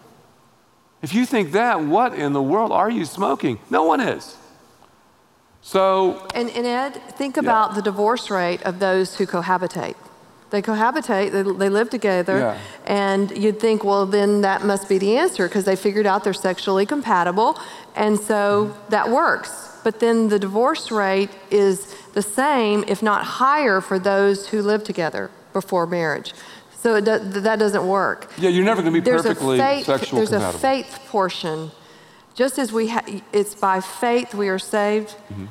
If 1.02 1.14
you 1.14 1.26
think 1.26 1.52
that, 1.52 1.80
what 1.80 2.14
in 2.14 2.32
the 2.32 2.42
world 2.42 2.72
are 2.72 2.90
you 2.90 3.04
smoking? 3.04 3.58
No 3.70 3.84
one 3.84 4.00
is. 4.00 4.36
So, 5.62 6.26
And, 6.34 6.50
and 6.50 6.66
Ed, 6.66 6.94
think 7.16 7.36
about 7.36 7.74
the 7.74 7.82
divorce 7.82 8.30
rate 8.30 8.62
of 8.62 8.78
those 8.78 9.16
who 9.16 9.26
cohabitate. 9.26 9.96
They 10.50 10.62
cohabitate, 10.62 11.30
they, 11.30 11.42
they 11.42 11.68
live 11.68 11.90
together, 11.90 12.38
Yeah. 12.38 12.58
and 12.86 13.30
you'd 13.36 13.60
think, 13.60 13.84
well, 13.84 14.06
then 14.06 14.40
that 14.40 14.64
must 14.64 14.88
be 14.88 14.96
the 14.96 15.18
answer 15.18 15.46
because 15.46 15.64
they 15.64 15.76
figured 15.76 16.06
out 16.06 16.24
they're 16.24 16.32
sexually 16.32 16.86
compatible, 16.86 17.58
and 17.94 18.18
so 18.18 18.74
that 18.88 19.10
works. 19.10 19.76
But 19.84 20.00
then 20.00 20.28
the 20.28 20.38
divorce 20.38 20.90
rate 20.90 21.30
is 21.50 21.94
the 22.14 22.22
same, 22.22 22.82
if 22.88 23.02
not 23.02 23.24
higher, 23.24 23.82
for 23.82 23.98
those 23.98 24.48
who 24.48 24.62
live 24.62 24.84
together 24.84 25.30
before 25.52 25.86
marriage. 25.86 26.32
So 26.80 26.94
it 26.94 27.04
do, 27.04 27.18
that 27.40 27.58
doesn't 27.58 27.86
work. 27.86 28.30
yeah, 28.38 28.50
you're 28.50 28.64
never 28.64 28.82
going 28.82 28.94
to 28.94 29.00
be 29.00 29.04
There's 29.04 29.22
perfectly 29.22 29.58
a 29.58 29.62
faith, 29.62 29.86
sexual 29.86 30.18
there's 30.18 30.28
compatible. 30.30 30.58
a 30.58 30.60
faith 30.60 31.00
portion. 31.08 31.70
Just 32.34 32.56
as 32.58 32.72
we 32.72 32.88
ha- 32.88 33.04
it's 33.32 33.54
by 33.56 33.80
faith 33.80 34.32
we 34.34 34.48
are 34.48 34.60
saved, 34.60 35.08
Mm-hmm. 35.28 35.46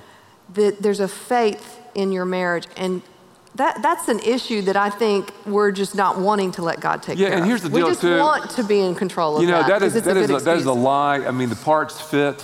that 0.54 0.82
there's 0.82 1.02
a 1.02 1.08
faith 1.08 1.80
in 1.96 2.14
your 2.14 2.24
marriage. 2.24 2.68
And 2.78 3.02
that, 3.56 3.82
that's 3.82 4.08
an 4.08 4.20
issue 4.20 4.62
that 4.64 4.78
I 4.78 4.90
think 4.90 5.34
we're 5.46 5.72
just 5.74 5.96
not 5.96 6.18
wanting 6.18 6.52
to 6.54 6.62
let 6.62 6.80
God 6.80 7.04
take 7.04 7.18
Yeah, 7.20 7.28
care 7.28 7.28
of. 7.28 7.32
Yeah, 7.34 7.38
and 7.40 7.46
here's 7.50 7.62
the 7.62 7.70
deal, 7.70 7.86
we 7.88 7.92
just 7.92 8.02
too. 8.02 8.18
want 8.18 8.50
to 8.52 8.64
be 8.64 8.80
in 8.80 8.96
control 8.96 9.36
of 9.36 9.42
you 9.42 9.50
know, 9.50 9.64
that. 9.64 9.80
that 9.80 9.84
is, 9.84 9.94
that, 10.02 10.16
a 10.16 10.20
is 10.22 10.30
a, 10.30 10.38
that 10.46 10.58
is 10.58 10.66
a 10.66 10.72
lie. 10.72 11.26
I 11.26 11.32
mean, 11.32 11.50
the 11.50 11.56
parts 11.58 12.00
fit. 12.00 12.42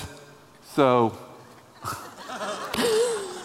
So, 0.76 1.18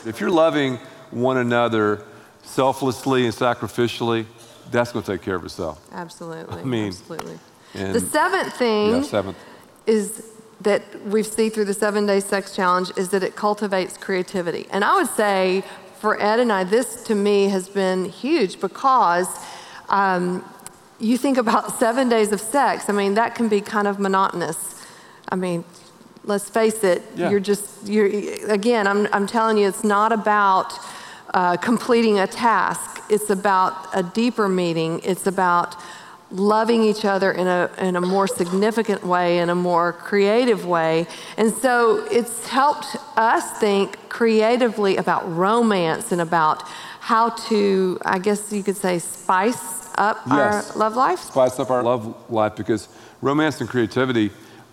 if 0.04 0.18
you're 0.20 0.30
loving 0.30 0.78
one 1.10 1.36
another 1.36 2.02
selflessly 2.42 3.24
and 3.26 3.34
sacrificially, 3.34 4.26
that's 4.70 4.92
going 4.92 5.04
to 5.04 5.12
take 5.12 5.22
care 5.22 5.34
of 5.36 5.44
itself. 5.44 5.78
Absolutely. 5.92 6.60
I 6.60 6.64
mean, 6.64 6.88
absolutely. 6.88 7.38
The 7.74 8.00
seventh 8.00 8.54
thing 8.56 8.90
Yeah, 8.90 9.02
seventh. 9.02 9.36
is 9.86 10.26
that 10.60 10.82
we 11.06 11.22
see 11.22 11.48
through 11.48 11.66
the 11.66 11.74
seven 11.74 12.06
day 12.06 12.20
sex 12.20 12.54
challenge 12.56 12.90
is 12.96 13.10
that 13.10 13.22
it 13.22 13.36
cultivates 13.36 13.96
creativity. 13.96 14.66
And 14.70 14.84
I 14.84 14.96
would 14.96 15.08
say 15.10 15.62
for 16.00 16.20
Ed 16.20 16.40
and 16.40 16.52
I, 16.52 16.64
this 16.64 17.02
to 17.04 17.14
me 17.14 17.48
has 17.48 17.68
been 17.68 18.04
huge 18.06 18.60
because 18.60 19.28
um, 19.88 20.44
you 20.98 21.16
think 21.18 21.38
about 21.38 21.78
seven 21.78 22.08
days 22.08 22.32
of 22.32 22.40
sex, 22.40 22.88
I 22.88 22.92
mean, 22.92 23.14
that 23.14 23.34
can 23.34 23.48
be 23.48 23.60
kind 23.60 23.86
of 23.86 23.98
monotonous. 23.98 24.84
I 25.28 25.36
mean, 25.36 25.64
let's 26.24 26.48
face 26.50 26.82
it, 26.84 27.02
Yeah. 27.16 27.30
you're 27.30 27.40
just, 27.40 27.86
you're, 27.86 28.06
again, 28.50 28.86
I'm, 28.86 29.06
I'm 29.12 29.26
telling 29.26 29.58
you, 29.58 29.68
it's 29.68 29.84
not 29.84 30.10
about 30.12 30.72
uh, 31.34 31.56
completing 31.56 32.18
a 32.18 32.26
task, 32.26 33.02
it's 33.10 33.30
about 33.30 33.74
a 33.94 34.02
deeper 34.02 34.48
meeting, 34.48 35.00
it's 35.04 35.26
about 35.26 35.76
loving 36.30 36.82
each 36.82 37.04
other 37.06 37.32
in 37.32 37.46
a, 37.46 37.70
in 37.78 37.96
a 37.96 38.00
more 38.00 38.26
significant 38.26 39.02
way, 39.04 39.38
in 39.38 39.48
a 39.48 39.54
more 39.54 39.94
creative 39.94 40.66
way. 40.66 41.06
And 41.38 41.54
so 41.54 42.06
it's 42.10 42.46
helped 42.48 42.96
us 43.16 43.58
think 43.58 43.96
creatively 44.10 44.96
about 44.98 45.30
romance 45.34 46.12
and 46.12 46.20
about 46.20 46.62
how 47.00 47.30
to, 47.48 47.98
I 48.04 48.18
guess 48.18 48.52
you 48.52 48.62
could 48.62 48.76
say, 48.76 48.98
spice 48.98 49.88
up 49.96 50.18
Yes. 50.26 50.70
our 50.70 50.78
love 50.78 50.96
life. 50.96 51.18
spice 51.18 51.58
up 51.58 51.70
our 51.70 51.82
love 51.82 52.30
life 52.30 52.54
because 52.56 52.88
romance 53.22 53.60
and 53.60 53.68
creativity 53.68 54.30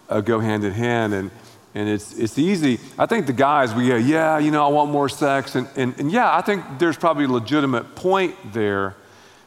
uh, 0.10 0.20
go 0.22 0.40
hand 0.40 0.64
in 0.66 0.74
hand 0.74 1.14
and 1.14 1.32
and 1.76 1.88
it's 1.88 2.18
it's 2.18 2.40
easy 2.40 2.80
i 2.98 3.06
think 3.06 3.28
the 3.28 3.34
guys 3.34 3.76
we 3.76 3.88
go 3.88 3.96
yeah 3.96 4.40
you 4.40 4.50
know 4.50 4.66
i 4.66 4.70
want 4.70 4.90
more 4.90 5.08
sex 5.08 5.56
and 5.56 5.68
and, 5.76 6.00
and 6.00 6.12
yeah 6.12 6.36
i 6.36 6.42
think 6.42 6.64
there's 6.80 6.98
probably 6.98 7.26
a 7.26 7.28
legitimate 7.28 7.96
point 7.96 8.36
there 8.52 8.96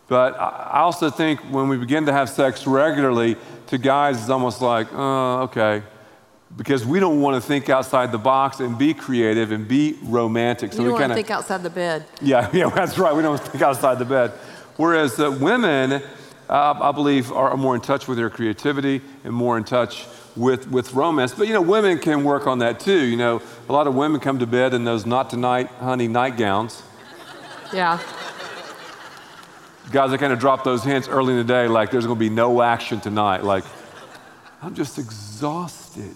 but 0.06 0.38
i 0.38 0.78
also 0.78 1.10
think 1.10 1.40
when 1.50 1.68
we 1.68 1.76
begin 1.76 2.06
to 2.06 2.12
have 2.12 2.28
sex 2.28 2.66
regularly 2.66 3.36
to 3.66 3.78
guys 3.78 4.20
it's 4.20 4.30
almost 4.30 4.62
like 4.62 4.86
oh 4.92 5.40
okay 5.42 5.82
because 6.56 6.86
we 6.86 6.98
don't 6.98 7.20
want 7.20 7.40
to 7.40 7.46
think 7.46 7.68
outside 7.68 8.10
the 8.10 8.18
box 8.18 8.60
and 8.60 8.78
be 8.78 8.94
creative 8.94 9.52
and 9.52 9.68
be 9.68 9.98
romantic 10.02 10.72
so 10.72 10.82
you 10.82 10.92
we 10.92 10.98
kind 10.98 11.12
of 11.12 11.16
think 11.16 11.30
outside 11.30 11.62
the 11.62 11.70
bed. 11.70 12.06
yeah, 12.20 12.50
yeah, 12.54 12.70
that's 12.70 12.98
right. 12.98 13.14
We 13.14 13.22
don't 13.22 13.38
think 13.38 13.62
outside 13.62 13.98
the 13.98 14.04
bed. 14.04 14.32
Whereas 14.76 15.18
uh, 15.18 15.36
women, 15.40 15.92
uh, 15.92 16.00
I 16.48 16.92
believe, 16.92 17.32
are 17.32 17.56
more 17.56 17.74
in 17.74 17.80
touch 17.80 18.08
with 18.08 18.16
their 18.16 18.30
creativity 18.30 19.02
and 19.24 19.34
more 19.34 19.58
in 19.58 19.64
touch 19.64 20.06
with, 20.38 20.70
with 20.70 20.94
romance. 20.94 21.32
But, 21.32 21.48
you 21.48 21.52
know, 21.52 21.60
women 21.60 21.98
can 21.98 22.24
work 22.24 22.46
on 22.46 22.60
that 22.60 22.80
too. 22.80 23.04
You 23.04 23.16
know, 23.16 23.42
a 23.68 23.72
lot 23.72 23.86
of 23.86 23.94
women 23.94 24.20
come 24.20 24.38
to 24.38 24.46
bed 24.46 24.72
in 24.72 24.84
those 24.84 25.04
not 25.04 25.28
tonight, 25.28 25.66
honey 25.66 26.08
nightgowns. 26.08 26.82
Yeah. 27.72 28.00
Guys, 29.90 30.12
I 30.12 30.16
kind 30.16 30.32
of 30.32 30.38
drop 30.38 30.64
those 30.64 30.84
hints 30.84 31.08
early 31.08 31.32
in 31.32 31.38
the 31.38 31.44
day, 31.44 31.66
like 31.66 31.90
there's 31.90 32.06
going 32.06 32.18
to 32.18 32.20
be 32.20 32.30
no 32.30 32.62
action 32.62 33.00
tonight. 33.00 33.42
Like, 33.42 33.64
I'm 34.62 34.74
just 34.74 34.98
exhausted. 34.98 36.14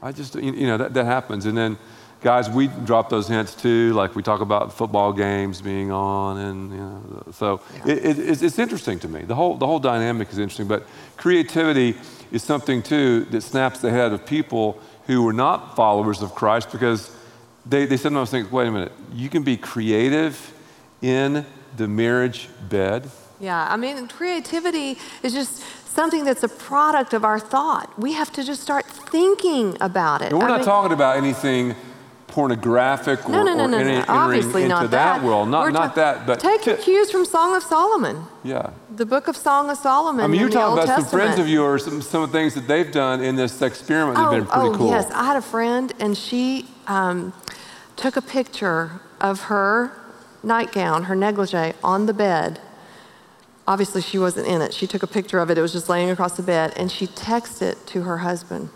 I 0.00 0.12
just, 0.12 0.34
you 0.34 0.52
you 0.52 0.66
know, 0.66 0.76
that, 0.78 0.94
that 0.94 1.06
happens. 1.06 1.46
And 1.46 1.56
then, 1.56 1.78
guys, 2.20 2.48
we 2.48 2.68
drop 2.68 3.08
those 3.08 3.28
hints 3.28 3.54
too. 3.54 3.92
Like 3.94 4.14
we 4.14 4.22
talk 4.22 4.40
about 4.40 4.72
football 4.72 5.12
games 5.12 5.60
being 5.60 5.90
on, 5.90 6.38
and 6.38 6.70
you 6.70 6.78
know, 6.78 7.22
so 7.32 7.60
it, 7.84 7.98
it, 7.98 8.18
it's, 8.18 8.42
it's 8.42 8.58
interesting 8.58 8.98
to 9.00 9.08
me. 9.08 9.22
The 9.22 9.34
whole, 9.34 9.56
the 9.56 9.66
whole 9.66 9.78
dynamic 9.78 10.30
is 10.30 10.38
interesting. 10.38 10.68
But 10.68 10.86
creativity 11.16 11.96
is 12.32 12.42
something 12.42 12.82
too 12.82 13.24
that 13.26 13.42
snaps 13.42 13.78
the 13.80 13.90
head 13.90 14.12
of 14.12 14.26
people 14.26 14.80
who 15.06 15.22
were 15.22 15.32
not 15.32 15.76
followers 15.76 16.22
of 16.22 16.34
Christ 16.34 16.72
because 16.72 17.14
they, 17.66 17.84
they 17.86 17.96
sometimes 17.96 18.30
think, 18.30 18.50
wait 18.50 18.66
a 18.66 18.70
minute, 18.70 18.92
you 19.12 19.28
can 19.28 19.42
be 19.44 19.56
creative 19.56 20.52
in 21.02 21.44
the 21.76 21.86
marriage 21.86 22.48
bed. 22.68 23.08
Yeah, 23.38 23.66
I 23.70 23.76
mean, 23.76 24.08
creativity 24.08 24.98
is 25.22 25.32
just 25.32 25.62
something 25.86 26.24
that's 26.24 26.42
a 26.42 26.48
product 26.48 27.12
of 27.12 27.24
our 27.24 27.38
thought. 27.38 27.92
We 27.98 28.12
have 28.14 28.32
to 28.32 28.42
just 28.44 28.62
start 28.62 28.86
thinking 28.86 29.76
about 29.80 30.22
it. 30.22 30.32
And 30.32 30.38
we're 30.38 30.46
I 30.46 30.48
not 30.48 30.56
mean- 30.58 30.64
talking 30.66 30.92
about 30.92 31.16
anything 31.16 31.74
pornographic 32.32 33.28
or, 33.28 33.32
No, 33.32 33.42
no, 33.42 33.54
no, 33.54 33.64
or 33.64 33.68
no, 33.68 33.76
any- 33.78 33.98
no. 33.98 34.04
Obviously 34.08 34.62
into 34.62 34.74
not 34.74 34.90
that, 34.90 35.18
that. 35.18 35.22
world. 35.22 35.48
Not, 35.50 35.64
We're 35.64 35.70
not 35.70 35.94
ta- 35.94 36.00
that, 36.14 36.26
but 36.26 36.40
take 36.40 36.62
ti- 36.62 36.74
cues 36.76 37.10
from 37.10 37.26
Song 37.26 37.54
of 37.54 37.62
Solomon, 37.62 38.24
yeah. 38.42 38.70
the 38.96 39.04
book 39.04 39.28
of 39.28 39.36
Song 39.36 39.68
of 39.68 39.76
Solomon. 39.76 40.24
I 40.24 40.28
mean, 40.28 40.40
you're 40.40 40.48
in 40.48 40.54
the 40.54 40.58
talking 40.60 40.78
Old 40.78 40.88
about 40.88 41.00
some 41.02 41.10
friends 41.10 41.38
of 41.38 41.46
yours, 41.46 41.84
some, 41.84 42.00
some 42.00 42.22
of 42.22 42.32
the 42.32 42.38
things 42.38 42.54
that 42.54 42.66
they've 42.66 42.90
done 42.90 43.22
in 43.22 43.36
this 43.36 43.60
experiment 43.60 44.16
that 44.16 44.22
Oh, 44.26 44.30
have 44.30 44.40
been 44.44 44.46
pretty 44.46 44.68
oh 44.70 44.74
cool. 44.78 44.90
yes, 44.90 45.10
I 45.12 45.24
had 45.24 45.36
a 45.36 45.42
friend, 45.42 45.92
and 46.00 46.16
she 46.16 46.66
um, 46.86 47.34
took 47.96 48.16
a 48.16 48.22
picture 48.22 49.02
of 49.20 49.42
her 49.42 49.92
nightgown, 50.42 51.04
her 51.04 51.14
negligee, 51.14 51.74
on 51.84 52.06
the 52.06 52.14
bed. 52.14 52.60
Obviously, 53.68 54.00
she 54.00 54.18
wasn't 54.18 54.46
in 54.46 54.60
it. 54.62 54.72
She 54.72 54.86
took 54.86 55.02
a 55.02 55.06
picture 55.06 55.38
of 55.38 55.50
it. 55.50 55.58
It 55.58 55.60
was 55.62 55.72
just 55.72 55.88
laying 55.90 56.08
across 56.10 56.32
the 56.36 56.42
bed, 56.42 56.72
and 56.76 56.90
she 56.90 57.06
texted 57.06 57.62
it 57.72 57.86
to 57.88 58.02
her 58.02 58.18
husband. 58.18 58.70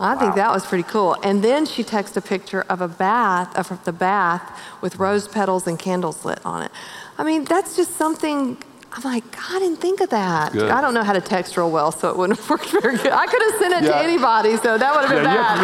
I 0.00 0.14
think 0.16 0.34
that 0.36 0.50
was 0.50 0.64
pretty 0.64 0.84
cool. 0.84 1.14
And 1.22 1.44
then 1.44 1.66
she 1.66 1.84
texted 1.84 2.16
a 2.16 2.20
picture 2.22 2.62
of 2.70 2.80
a 2.80 2.88
bath, 2.88 3.54
of 3.70 3.84
the 3.84 3.92
bath 3.92 4.42
with 4.80 4.96
rose 4.98 5.28
petals 5.28 5.66
and 5.66 5.78
candles 5.78 6.24
lit 6.24 6.40
on 6.44 6.62
it. 6.62 6.70
I 7.18 7.24
mean, 7.24 7.44
that's 7.44 7.76
just 7.76 7.96
something. 7.96 8.56
I'm 8.92 9.02
like, 9.04 9.30
God, 9.30 9.42
I 9.50 9.58
didn't 9.60 9.78
think 9.80 10.00
of 10.00 10.08
that. 10.10 10.52
Good. 10.52 10.68
I 10.70 10.80
don't 10.80 10.94
know 10.94 11.04
how 11.04 11.12
to 11.12 11.20
text 11.20 11.56
real 11.56 11.70
well, 11.70 11.92
so 11.92 12.08
it 12.10 12.16
wouldn't 12.16 12.38
have 12.40 12.50
worked 12.50 12.70
very 12.70 12.96
good. 12.96 13.12
I 13.12 13.26
could 13.26 13.40
have 13.42 13.54
sent 13.60 13.74
it 13.74 13.82
Yeah. 13.84 13.90
to 13.92 13.98
anybody, 14.02 14.56
so 14.56 14.76
that 14.78 14.92
would 14.94 15.04
have 15.04 15.10
been 15.10 15.24
Yeah, 15.24 15.54
bad. 15.54 15.60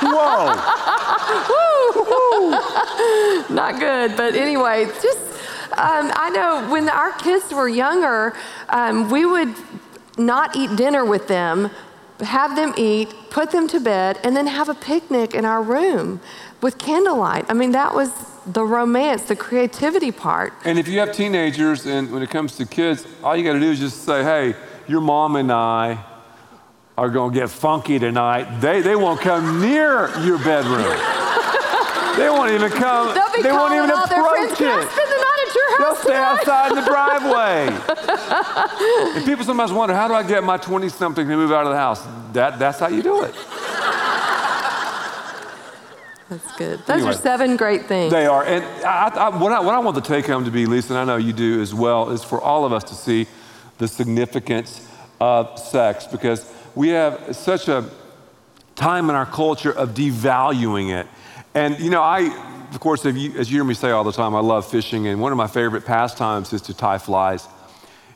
be, 0.00 0.06
whoa! 0.14 0.54
Not 3.54 3.78
good, 3.80 4.16
but 4.16 4.34
anyway, 4.34 4.86
just 5.02 5.18
um, 5.72 6.10
I 6.14 6.30
know 6.30 6.64
when 6.70 6.88
our 6.88 7.12
kids 7.12 7.52
were 7.52 7.68
younger, 7.68 8.32
um, 8.70 9.10
we 9.10 9.26
would 9.26 9.54
not 10.16 10.56
eat 10.56 10.74
dinner 10.76 11.04
with 11.04 11.26
them, 11.28 11.70
have 12.20 12.56
them 12.56 12.74
eat, 12.76 13.14
put 13.30 13.50
them 13.50 13.68
to 13.68 13.80
bed, 13.80 14.18
and 14.22 14.36
then 14.36 14.46
have 14.46 14.68
a 14.68 14.74
picnic 14.74 15.34
in 15.34 15.44
our 15.44 15.62
room 15.62 16.20
with 16.62 16.78
candlelight. 16.78 17.44
I 17.48 17.54
mean, 17.54 17.72
that 17.72 17.94
was 17.94 18.10
the 18.46 18.64
romance, 18.64 19.22
the 19.22 19.36
creativity 19.36 20.12
part. 20.12 20.52
And 20.64 20.78
if 20.78 20.88
you 20.88 20.98
have 21.00 21.12
teenagers, 21.12 21.86
and 21.86 22.10
when 22.10 22.22
it 22.22 22.30
comes 22.30 22.56
to 22.56 22.66
kids, 22.66 23.06
all 23.22 23.36
you 23.36 23.44
got 23.44 23.54
to 23.54 23.60
do 23.60 23.70
is 23.70 23.78
just 23.78 24.04
say, 24.04 24.22
hey, 24.22 24.54
your 24.88 25.00
mom 25.00 25.36
and 25.36 25.50
I 25.50 26.04
are 26.96 27.10
going 27.10 27.32
to 27.32 27.38
get 27.38 27.50
funky 27.50 27.98
tonight. 27.98 28.60
They, 28.60 28.80
they 28.80 28.96
won't 28.96 29.20
come 29.20 29.60
near 29.60 30.08
your 30.20 30.38
bedroom. 30.38 30.82
they 32.16 32.30
won't 32.30 32.52
even 32.52 32.70
come. 32.70 33.14
They'll 33.14 33.32
be 33.34 33.42
they 33.42 33.52
won't 33.52 33.74
even 33.74 33.90
all 33.90 34.06
their 34.06 34.24
friends. 34.24 34.52
approach 34.52 34.96
it. 34.98 35.15
They'll 35.78 35.94
stay 35.94 36.08
tonight?" 36.08 36.38
outside 36.40 36.70
in 36.72 36.76
the 36.76 36.84
driveway. 36.84 37.68
and 39.16 39.24
people 39.24 39.44
sometimes 39.44 39.72
wonder, 39.72 39.94
how 39.94 40.08
do 40.08 40.14
I 40.14 40.22
get 40.22 40.44
my 40.44 40.56
20 40.56 40.88
something 40.88 41.26
to 41.28 41.36
move 41.36 41.52
out 41.52 41.64
of 41.64 41.70
the 41.72 41.78
house? 41.78 42.06
That, 42.32 42.58
that's 42.58 42.78
how 42.78 42.88
you 42.88 43.02
do 43.02 43.22
it. 43.24 43.34
That's 46.28 46.56
good. 46.56 46.80
Those 46.80 46.88
Anyway. 46.90 47.10
are 47.10 47.12
seven 47.14 47.56
great 47.56 47.86
things. 47.86 48.12
They 48.12 48.26
are. 48.26 48.44
And 48.44 48.64
I, 48.84 49.08
I, 49.08 49.28
what, 49.38 49.52
I, 49.52 49.60
what 49.60 49.74
I 49.74 49.78
want 49.78 49.94
the 49.94 50.00
take 50.00 50.26
home 50.26 50.44
to 50.44 50.50
be, 50.50 50.66
Lisa, 50.66 50.92
and 50.92 50.98
I 50.98 51.04
know 51.04 51.16
you 51.16 51.32
do 51.32 51.62
as 51.62 51.72
well, 51.72 52.10
is 52.10 52.24
for 52.24 52.40
all 52.40 52.64
of 52.64 52.72
us 52.72 52.82
to 52.84 52.94
see 52.94 53.26
the 53.78 53.86
significance 53.86 54.86
of 55.20 55.58
sex 55.58 56.06
because 56.06 56.50
we 56.74 56.88
have 56.88 57.36
such 57.36 57.68
a 57.68 57.88
time 58.74 59.08
in 59.08 59.16
our 59.16 59.26
culture 59.26 59.72
of 59.72 59.90
devaluing 59.90 60.98
it. 60.98 61.06
And, 61.54 61.78
you 61.78 61.90
know, 61.90 62.02
I, 62.02 62.22
of 62.70 62.80
course, 62.80 63.04
if 63.04 63.16
you, 63.16 63.32
as 63.38 63.50
you 63.50 63.58
hear 63.58 63.64
me 63.64 63.74
say 63.74 63.90
all 63.90 64.04
the 64.04 64.12
time, 64.12 64.34
I 64.34 64.40
love 64.40 64.68
fishing, 64.70 65.06
and 65.06 65.20
one 65.20 65.32
of 65.32 65.38
my 65.38 65.46
favorite 65.46 65.84
pastimes 65.84 66.52
is 66.52 66.62
to 66.62 66.74
tie 66.74 66.98
flies. 66.98 67.46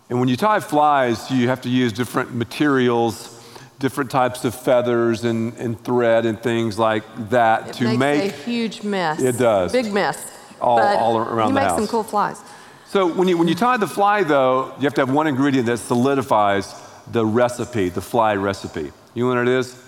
And 0.08 0.18
when 0.18 0.28
you 0.28 0.36
tie 0.36 0.60
flies, 0.60 1.30
you 1.30 1.48
have 1.48 1.60
to 1.62 1.68
use 1.68 1.92
different 1.92 2.34
materials, 2.34 3.40
different 3.78 4.10
types 4.10 4.44
of 4.44 4.54
feathers 4.54 5.24
and, 5.24 5.54
and 5.54 5.82
thread 5.82 6.26
and 6.26 6.40
things 6.42 6.78
like 6.78 7.04
that 7.30 7.68
it 7.68 7.72
to 7.74 7.96
make 7.96 8.32
a 8.32 8.36
huge 8.36 8.82
mess. 8.82 9.20
It 9.22 9.38
does. 9.38 9.72
Big 9.72 9.92
mess. 9.92 10.26
All- 10.60 10.78
all 10.80 11.16
around 11.16 11.48
you 11.48 11.54
the 11.54 11.60
make 11.60 11.70
some 11.70 11.86
cool 11.86 12.02
flies. 12.02 12.40
So 12.86 13.06
when 13.06 13.28
you, 13.28 13.38
when 13.38 13.46
you 13.46 13.54
tie 13.54 13.76
the 13.76 13.86
fly, 13.86 14.24
though, 14.24 14.74
you 14.78 14.82
have 14.82 14.94
to 14.94 15.00
have 15.00 15.12
one 15.12 15.26
ingredient 15.28 15.66
that 15.66 15.78
solidifies 15.78 16.74
the 17.10 17.24
recipe, 17.24 17.88
the 17.88 18.00
fly 18.00 18.34
recipe. 18.34 18.90
You 19.14 19.24
know 19.24 19.34
what 19.34 19.48
it 19.48 19.48
is? 19.48 19.80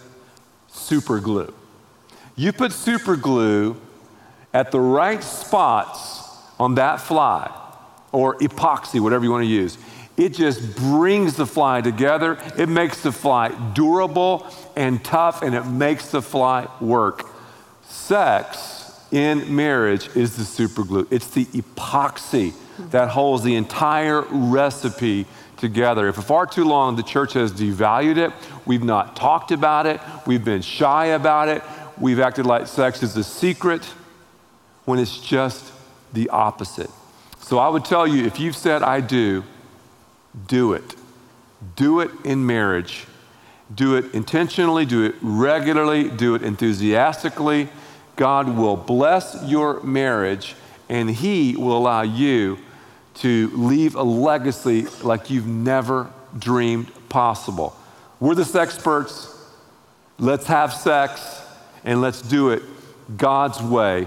Super 0.69 1.19
glue. 1.21 1.53
You 2.37 2.53
put 2.53 2.73
super 2.73 3.17
glue 3.17 3.77
at 4.53 4.71
the 4.71 4.81
right 4.81 5.23
spots 5.23 6.37
on 6.61 6.75
that 6.77 7.01
fly, 7.01 7.51
or 8.13 8.37
epoxy, 8.39 9.01
whatever 9.01 9.25
you 9.25 9.31
want 9.31 9.43
to 9.43 9.49
use. 9.49 9.79
It 10.17 10.35
just 10.35 10.77
brings 10.77 11.37
the 11.37 11.47
fly 11.47 11.81
together. 11.81 12.39
It 12.59 12.69
makes 12.69 13.03
the 13.03 13.13
fly 13.13 13.49
durable 13.73 14.47
and 14.77 15.03
tough, 15.03 15.43
and 15.43 15.55
it 15.55 15.65
makes 15.65 16.11
the 16.11 16.21
fly 16.21 16.69
work. 16.81 17.27
Sex 17.83 19.01
in 19.11 19.55
marriage 19.55 20.15
is 20.15 20.37
the 20.37 20.45
super 20.45 20.85
glue. 20.85 21.09
It's 21.11 21.29
the 21.29 21.47
epoxy 21.47 22.53
that 22.91 23.09
holds 23.09 23.43
the 23.43 23.57
entire 23.57 24.23
recipe 24.23 25.27
together. 25.57 26.09
If 26.09 26.17
for 26.17 26.23
far 26.23 26.47
too 26.47 26.65
long 26.65 26.97
the 26.97 27.03
church 27.03 27.35
has 27.35 27.53
devalued 27.53 28.17
it, 28.17 28.33
we've 28.67 28.83
not 28.83 29.17
talked 29.17 29.51
about 29.53 29.87
it, 29.87 30.01
we've 30.27 30.45
been 30.45 30.63
shy 30.63 31.07
about 31.07 31.49
it, 31.49 31.63
we've 31.99 32.21
acted 32.21 32.47
like 32.47 32.67
sex 32.67 33.03
is 33.03 33.17
a 33.17 33.25
secret 33.25 33.83
when 34.85 34.99
it's 34.99 35.19
just 35.19 35.73
the 36.13 36.29
opposite. 36.31 36.91
So 37.41 37.59
I 37.59 37.69
would 37.69 37.85
tell 37.85 38.07
you 38.07 38.25
if 38.25 38.39
you've 38.41 38.57
said, 38.57 38.83
I 38.83 39.01
do, 39.01 39.45
do 40.47 40.73
it. 40.73 40.95
Do 41.77 42.01
it 42.01 42.11
in 42.25 42.47
marriage. 42.47 43.07
Do 43.75 43.97
it 43.97 44.13
intentionally, 44.15 44.85
do 44.85 45.05
it 45.05 45.15
regularly, 45.23 46.09
do 46.09 46.35
it 46.35 46.43
enthusiastically. 46.43 47.69
God 48.17 48.57
will 48.57 48.77
bless 48.77 49.43
your 49.45 49.81
marriage 49.83 50.55
and 50.89 51.11
He 51.11 51.57
will 51.57 51.77
allow 51.77 52.03
you 52.03 52.59
to 53.15 53.51
leave 53.55 53.95
a 53.95 54.03
legacy 54.03 54.87
like 55.03 55.31
you've 55.31 55.47
never 55.47 56.11
dreamed 56.39 56.91
possible. 57.09 57.77
We're 58.21 58.35
the 58.35 58.45
sex 58.45 58.75
experts. 58.75 59.29
Let's 60.19 60.47
have 60.47 60.73
sex 60.73 61.43
and 61.85 62.01
let's 62.01 62.23
do 62.23 62.51
it 62.51 62.63
God's 63.17 63.63
way 63.63 64.07